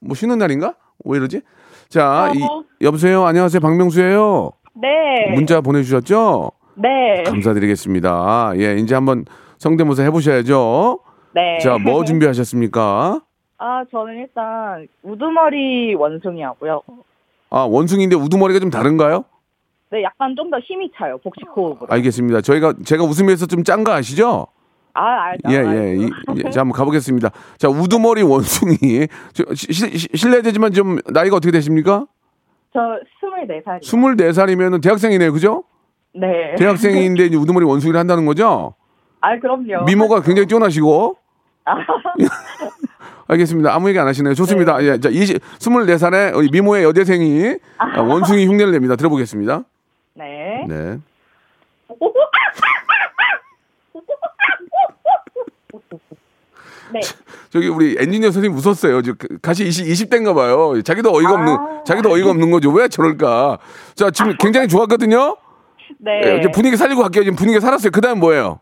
뭐 0.00 0.14
쉬는 0.14 0.38
날인가? 0.38 0.74
왜 1.04 1.18
이러지? 1.18 1.42
자, 1.88 2.32
이, 2.34 2.40
여보세요. 2.80 3.24
안녕하세요. 3.24 3.60
박명수예요 3.60 4.50
네. 4.74 5.34
문자 5.34 5.60
보내주셨죠? 5.60 6.50
네. 6.76 7.22
감사드리겠습니다. 7.24 8.54
예, 8.56 8.76
이제 8.76 8.94
한번 8.94 9.24
성대모사 9.58 10.02
해보셔야죠. 10.04 11.00
네. 11.34 11.58
자, 11.60 11.78
뭐 11.78 12.02
준비하셨습니까? 12.04 13.20
아, 13.58 13.84
저는 13.90 14.14
일단 14.18 14.88
우두머리 15.02 15.94
원숭이 15.94 16.42
하고요. 16.42 16.82
아, 17.50 17.60
원숭이인데 17.60 18.16
우두머리가 18.16 18.58
좀 18.60 18.70
다른가요? 18.70 19.24
네, 19.94 20.02
약간 20.02 20.34
좀 20.36 20.50
더 20.50 20.58
힘이 20.58 20.90
차요. 20.98 21.18
복식 21.22 21.46
호흡으로. 21.54 21.86
알겠습니다. 21.88 22.40
저희가 22.40 22.74
제가 22.84 23.04
웃으면서 23.04 23.46
좀 23.46 23.62
짠 23.62 23.84
거 23.84 23.92
아시죠? 23.92 24.48
아, 24.92 25.30
알죠. 25.30 25.50
예. 25.50 25.54
예, 25.56 25.96
이- 25.96 26.10
예. 26.44 26.50
자, 26.50 26.60
한번 26.62 26.72
가보겠습니다. 26.76 27.30
자, 27.58 27.68
우두머리 27.68 28.22
원숭이. 28.26 29.06
저, 29.32 29.44
시- 29.54 29.72
시- 29.72 30.08
실례되지만 30.14 30.72
좀 30.72 30.98
나이가 31.12 31.36
어떻게 31.36 31.52
되십니까? 31.52 32.06
저 32.72 32.80
24살이요. 33.22 33.80
24살이면 33.82 34.82
대학생이네요. 34.82 35.32
그죠? 35.32 35.62
네. 36.12 36.54
대학생인데 36.58 37.26
이제 37.26 37.36
우두머리 37.36 37.64
원숭이를 37.64 37.98
한다는 38.00 38.26
거죠? 38.26 38.74
아, 39.20 39.38
그럼요. 39.38 39.84
미모가 39.86 40.22
굉장히 40.22 40.46
뛰어나시고. 40.46 41.16
아, 41.66 41.74
알겠습니다. 43.26 43.74
아무 43.74 43.88
얘기 43.88 43.98
안 43.98 44.06
하시네요. 44.06 44.34
좋습니다. 44.34 44.82
예, 44.84 45.00
자, 45.00 45.08
20, 45.08 45.38
24살의 45.58 46.36
우리 46.36 46.48
미모의 46.52 46.84
여대생이 46.84 47.54
아, 47.78 48.00
원숭이 48.02 48.46
흉내를 48.46 48.72
냅니다. 48.72 48.96
들어보겠습니다. 48.96 49.62
네. 50.14 50.64
네. 50.68 50.98
네. 56.92 57.00
저기 57.50 57.68
우리 57.68 57.96
엔지니어 57.98 58.30
선생님 58.30 58.56
웃었어요. 58.58 59.00
가시 59.42 59.64
20, 59.66 59.86
20대인가 59.86 60.34
봐요. 60.34 60.80
자기도 60.82 61.12
어이가 61.14 61.32
없는, 61.34 61.56
자기도 61.84 62.10
어이가 62.12 62.30
없는 62.30 62.50
거죠. 62.50 62.70
왜 62.70 62.88
저럴까? 62.88 63.58
자, 63.94 64.10
지금 64.10 64.36
굉장히 64.38 64.68
좋았거든요? 64.68 65.36
네. 65.98 66.20
예, 66.24 66.36
이제 66.38 66.50
분위기 66.50 66.76
살리고 66.76 67.02
갈게요. 67.02 67.24
지금 67.24 67.36
분위기 67.36 67.58
살았어요. 67.60 67.90
그 67.90 68.00
다음 68.00 68.20
뭐예요? 68.20 68.60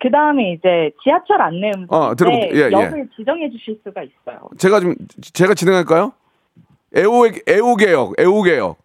그 0.00 0.10
다음에 0.10 0.52
이제 0.52 0.90
지하철 1.02 1.42
안내 1.42 1.72
음성. 1.74 1.88
어, 1.90 2.14
들어볼게요. 2.14 2.50
예, 2.54 2.66
예. 2.66 2.70
역을 2.70 3.08
지정해 3.16 3.50
주실 3.50 3.80
수가 3.84 4.02
있어요. 4.02 4.48
제가 4.56 4.80
좀, 4.80 4.94
제가 5.20 5.54
진행할까요? 5.54 6.12
애호, 6.96 7.26
애호개역, 7.48 8.14
애호개역. 8.20 8.76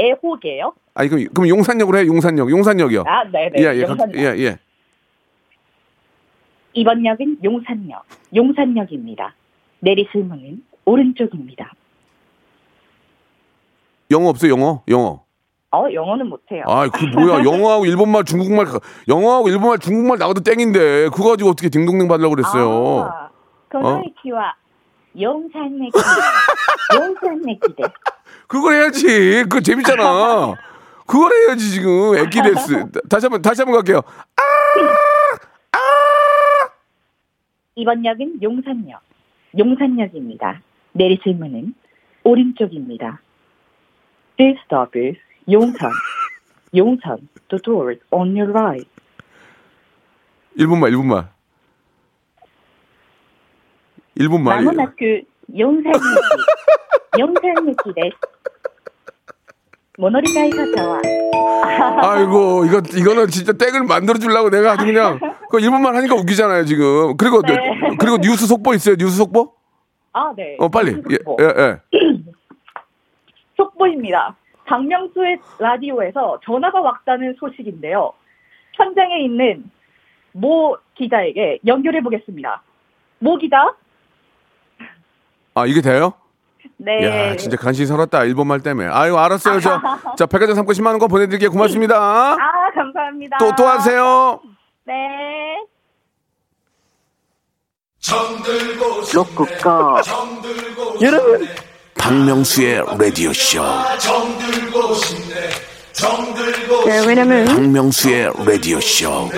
애호개요? 0.00 0.72
아니, 0.94 1.08
그럼, 1.08 1.24
그럼 1.34 1.48
용산역으로 1.48 1.98
해, 1.98 2.06
용산역. 2.06 2.50
용산역이요. 2.50 3.04
아, 3.06 3.24
네 3.24 3.50
네. 3.54 3.62
예, 3.62 3.76
예, 3.76 3.82
각- 3.84 3.90
용산역. 3.90 4.16
예, 4.16 4.22
예. 4.44 4.58
이번 6.74 7.04
역은 7.04 7.38
용산역, 7.44 8.04
용산역입니다. 8.34 9.34
내리실 9.80 10.24
문은 10.24 10.62
오른쪽입니다. 10.84 11.70
영어 14.10 14.28
없어요, 14.28 14.52
영어? 14.52 14.82
영어. 14.88 15.22
어, 15.74 15.86
영어는 15.92 16.28
못해요. 16.28 16.64
아, 16.66 16.88
그 16.88 17.04
뭐야. 17.06 17.44
영어하고 17.44 17.86
일본말, 17.86 18.24
중국말, 18.24 18.66
영어하고 19.08 19.48
일본말, 19.48 19.78
중국말 19.78 20.18
나가도 20.18 20.42
땡인데. 20.42 21.08
그거 21.10 21.30
가지고 21.30 21.50
어떻게 21.50 21.68
딩동댕 21.70 22.08
받으려고 22.08 22.34
그랬어요. 22.34 23.00
아, 23.10 23.28
고노이키와 23.70 24.54
용산역이 25.18 25.90
용산역이데. 26.94 27.82
그걸 28.48 28.74
해야지. 28.74 29.44
그거 29.44 29.60
재밌잖아. 29.60 30.54
그걸 31.06 31.30
해야지 31.32 31.70
지금 31.70 32.16
애기 32.16 32.40
댄스. 32.42 32.90
다시 33.08 33.26
한번 33.26 33.42
다시 33.42 33.62
한번 33.62 33.76
갈게요. 33.76 33.98
아! 34.36 34.42
아! 35.72 35.78
이번 37.74 38.04
역은 38.04 38.42
용산역. 38.42 39.00
용산역입니다. 39.58 40.60
내리실 40.92 41.34
문은 41.34 41.74
오른쪽입니다. 42.24 43.20
This 44.36 44.58
stop 44.64 44.98
is 44.98 45.18
용산. 45.50 45.90
용산. 46.76 47.28
The 47.48 47.60
door 47.62 47.92
is 47.92 48.02
on 48.10 48.36
your 48.36 48.50
right. 48.52 48.88
1분만 50.58 50.92
1분만. 50.92 51.28
1분만. 54.18 54.44
마모나크 54.44 55.22
용산역 55.58 56.00
용산역이です. 57.18 58.41
모노리가이 59.98 60.50
가자와. 60.50 61.00
아이고 62.02 62.64
이거 62.64 62.78
이거는 62.78 63.28
진짜 63.28 63.52
땡을 63.52 63.84
만들어 63.84 64.18
주려고 64.18 64.48
내가 64.50 64.72
아주 64.72 64.86
그냥 64.86 65.18
그 65.50 65.60
일본말 65.60 65.94
하니까 65.96 66.14
웃기잖아요 66.14 66.64
지금. 66.64 67.16
그리고 67.16 67.42
네. 67.42 67.56
그리고 67.98 68.16
뉴스 68.18 68.46
속보 68.46 68.74
있어요 68.74 68.96
뉴스 68.96 69.16
속보? 69.18 69.52
아 70.12 70.32
네. 70.36 70.56
어 70.58 70.68
빨리 70.68 70.92
속보. 70.92 71.36
예 71.40 71.44
예. 71.44 71.78
예. 71.94 71.98
속보입니다. 73.56 74.34
박명수의 74.64 75.38
라디오에서 75.58 76.40
전화가 76.44 76.80
왔다는 76.80 77.36
소식인데요. 77.38 78.12
현장에 78.74 79.20
있는 79.24 79.70
모 80.32 80.78
기자에게 80.94 81.58
연결해 81.66 82.00
보겠습니다. 82.02 82.62
모 83.18 83.36
기자? 83.36 83.74
아 85.54 85.66
이게 85.66 85.82
돼요? 85.82 86.14
네. 86.84 87.30
야 87.30 87.36
진짜 87.36 87.56
간신히 87.56 87.86
살았다 87.86 88.24
일본 88.24 88.46
말 88.48 88.60
때문에. 88.60 88.88
아유 88.88 89.16
알았어요. 89.16 89.60
저, 89.60 89.80
자 90.18 90.26
백화점 90.26 90.54
상품 90.56 90.74
10만 90.74 90.86
원권 90.88 91.08
보내드릴게요. 91.08 91.50
고맙습니다. 91.50 91.96
아, 91.96 92.36
감사합니다. 92.74 93.38
또 93.38 93.52
또 93.56 93.66
하세요. 93.68 94.40
네. 94.84 94.94
로쿠꺼 99.14 100.02
여러분 101.00 101.48
박명수의 101.96 102.82
라디오 102.98 103.32
쇼 103.32 103.62
네, 106.84 107.06
왜냐면 107.06 107.44
박명수의 107.46 108.32
라디오 108.44 108.80
쇼 108.80 109.28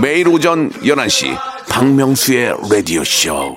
매일 0.00 0.28
오전 0.28 0.70
11시 0.70 1.36
박명수의 1.68 2.56
라디오 2.70 3.02
쇼 3.02 3.56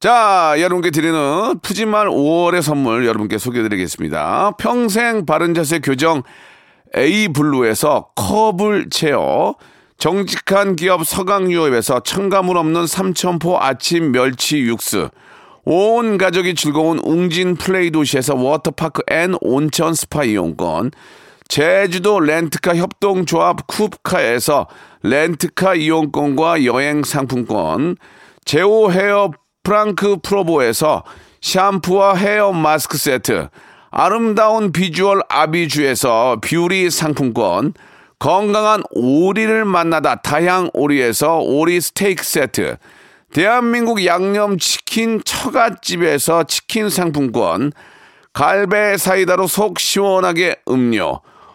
자, 0.00 0.54
여러분께 0.58 0.90
드리는 0.90 1.58
푸짐한 1.60 2.06
5월의 2.06 2.62
선물 2.62 3.06
여러분께 3.06 3.36
소개해 3.36 3.68
드리겠습니다. 3.68 4.52
평생 4.58 5.26
바른 5.26 5.52
자세 5.52 5.80
교정 5.80 6.22
에이블루에서 6.94 8.12
커블 8.16 8.88
체어, 8.88 9.54
정직한 9.98 10.76
기업 10.76 11.06
서강유업에서 11.06 12.00
첨가물 12.00 12.56
없는 12.56 12.86
삼천포 12.86 13.58
아침 13.60 14.12
멸치 14.12 14.60
육수, 14.60 15.10
온 15.64 16.16
가족이 16.16 16.54
즐거운 16.54 16.98
웅진 17.00 17.56
플레이 17.56 17.90
도시에서 17.90 18.34
워터파크 18.34 19.02
and 19.10 19.34
온천 19.42 19.92
스파 19.92 20.24
이용권, 20.24 20.92
제주도 21.48 22.18
렌트카 22.18 22.76
협동조합 22.76 23.66
쿱카에서 23.66 24.68
렌트카 25.02 25.74
이용권과 25.76 26.64
여행 26.64 27.02
상품권, 27.02 27.96
제오 28.44 28.90
헤어 28.92 29.30
프랑크 29.62 30.18
프로보에서 30.22 31.04
샴푸와 31.40 32.14
헤어 32.14 32.52
마스크 32.52 32.98
세트, 32.98 33.48
아름다운 33.90 34.72
비주얼 34.72 35.20
아비주에서 35.28 36.38
뷰티 36.42 36.90
상품권, 36.90 37.72
건강한 38.18 38.82
오리를 38.90 39.64
만나다 39.64 40.16
다향 40.16 40.68
오리에서 40.74 41.38
오리 41.38 41.80
스테이크 41.80 42.22
세트, 42.22 42.76
대한민국 43.32 44.04
양념치킨 44.04 45.22
처갓집에서 45.24 46.44
치킨 46.44 46.90
상품권, 46.90 47.72
갈배 48.32 48.96
사이다로 48.96 49.46
속 49.46 49.80
시원하게 49.80 50.56
음료, 50.68 51.20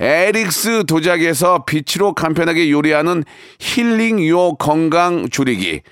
에릭스 0.00 0.84
도자기에서 0.86 1.66
빛으로 1.66 2.14
간편하게 2.14 2.70
요리하는 2.70 3.22
힐링 3.58 4.26
요 4.28 4.54
건강 4.54 5.28
조리기, 5.28 5.82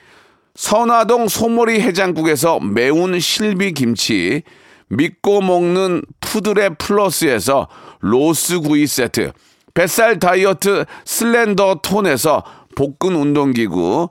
선화동 0.54 1.28
소머리 1.28 1.82
해장국에서 1.82 2.59
매운 2.59 3.20
실비 3.20 3.74
김치, 3.74 4.42
믿고 4.88 5.42
먹는 5.42 6.02
푸드레 6.20 6.70
플러스에서 6.78 7.68
로스 8.00 8.61
구이 8.61 8.86
세트, 8.86 9.32
뱃살 9.74 10.18
다이어트 10.18 10.86
슬렌더 11.04 11.80
톤에서 11.82 12.42
복근 12.74 13.14
운동기구, 13.14 14.09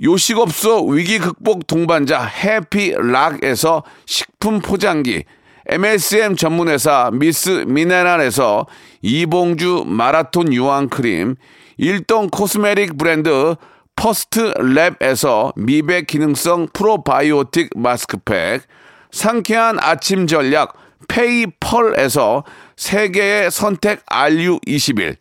요식업소 0.00 0.86
위기 0.86 1.18
극복 1.18 1.66
동반자 1.66 2.22
해피락에서 2.22 3.82
식품 4.06 4.60
포장기, 4.60 5.24
MSM 5.68 6.36
전문회사 6.36 7.10
미스 7.12 7.64
미네랄에서 7.66 8.66
이봉주 9.00 9.84
마라톤 9.86 10.52
유황 10.52 10.88
크림, 10.88 11.36
일동 11.76 12.28
cosmetic 12.28 12.98
브랜드 12.98 13.54
퍼스트 13.94 14.54
랩에서 14.54 15.52
미백 15.56 16.06
기능성 16.06 16.68
프로바이오틱 16.72 17.70
마스크팩, 17.76 18.62
상쾌한 19.10 19.78
아침 19.80 20.26
전략 20.26 20.74
페이펄에서 21.08 22.44
세계의 22.76 23.50
선택 23.50 24.04
RU21, 24.06 25.16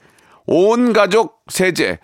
온 0.48 0.94
가족 0.94 1.42
세제 1.50 2.00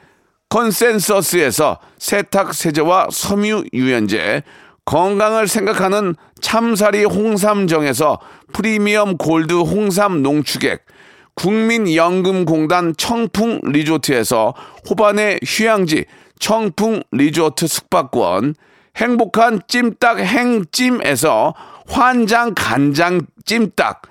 컨센서스에서 0.50 1.80
세탁 1.98 2.54
세제와 2.54 3.08
섬유 3.12 3.66
유연제, 3.74 4.44
건강을 4.88 5.50
생각하는 5.50 6.16
참사리 6.42 7.04
홍삼정에서 7.04 8.20
프리미엄 8.54 9.18
골드 9.18 9.54
홍삼 9.54 10.24
농축액, 10.24 10.86
국민연금공단 11.36 12.96
청풍 12.98 13.60
리조트에서 13.66 14.54
호반의 14.90 15.42
휴양지 15.44 16.06
청풍 16.40 17.04
리조트 17.12 17.68
숙박권, 17.68 18.56
행복한 18.96 19.60
찜닭 19.68 20.20
행찜에서 20.20 21.54
환장 21.90 22.54
간장 22.56 23.22
찜닭, 23.46 24.04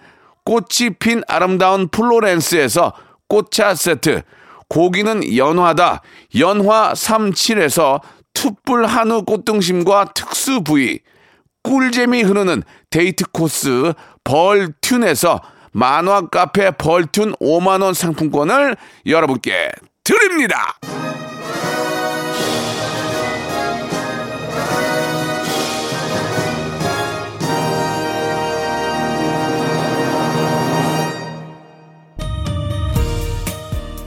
꽃이 0.45 0.91
핀 0.99 1.23
아름다운 1.27 1.89
플로렌스에서 1.89 2.93
꽃차 3.29 3.75
세트, 3.75 4.21
고기는 4.69 5.37
연화다 5.37 6.03
연화 6.39 6.93
37에서 6.93 8.01
툭불 8.37 8.85
한우 8.85 9.23
꽃등심과 9.23 10.13
특수 10.15 10.63
부위, 10.63 11.01
꿀잼이 11.63 12.23
흐르는 12.23 12.63
데이트 12.91 13.25
코스 13.33 13.95
벌튠에서 14.25 15.41
만화 15.73 16.29
카페 16.29 16.71
벌튠 16.71 17.39
5만원 17.41 17.95
상품권을 17.95 18.77
여러분께 19.07 19.73
드립니다. 20.05 20.79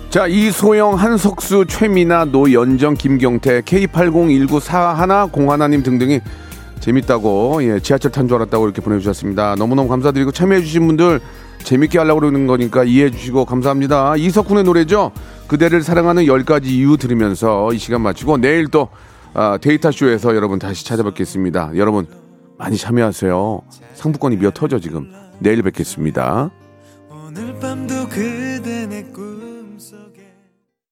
자, 0.10 0.26
이소영, 0.26 0.96
한석수, 0.96 1.66
최미나, 1.68 2.26
노연정, 2.26 2.96
김경태, 2.96 3.62
K80194101님 3.62 5.84
등등이 5.84 6.20
재밌다고, 6.80 7.60
예, 7.62 7.80
지하철 7.80 8.12
탄 8.12 8.28
줄 8.28 8.38
알았다고 8.38 8.66
이렇게 8.66 8.82
보내주셨습니다. 8.82 9.54
너무너무 9.56 9.88
감사드리고 9.88 10.32
참여해주신 10.32 10.88
분들 10.88 11.20
재밌게 11.64 12.00
하려고 12.00 12.22
그러는 12.22 12.48
거니까 12.48 12.84
이해해주시고 12.86 13.46
감사합니다. 13.46 14.16
이석훈의 14.16 14.64
노래죠. 14.64 15.12
그대를 15.48 15.84
사랑하는 15.84 16.24
10가지 16.24 16.66
이유 16.68 16.98
들으면서 16.98 17.72
이 17.74 17.78
시간 17.78 18.02
마치고 18.02 18.38
내일 18.38 18.68
또 18.68 18.88
아, 19.36 19.60
데이터쇼에서 19.62 20.36
여러분 20.36 20.58
다시 20.58 20.86
찾아뵙겠습니다. 20.86 21.74
여러분 21.76 22.08
많이 22.58 22.78
참여하세요. 22.78 23.62
상품권이 23.94 24.38
미어 24.38 24.50
터져 24.52 24.80
지금. 24.80 25.12
내일 25.38 25.62
뵙겠습니다. 25.62 26.50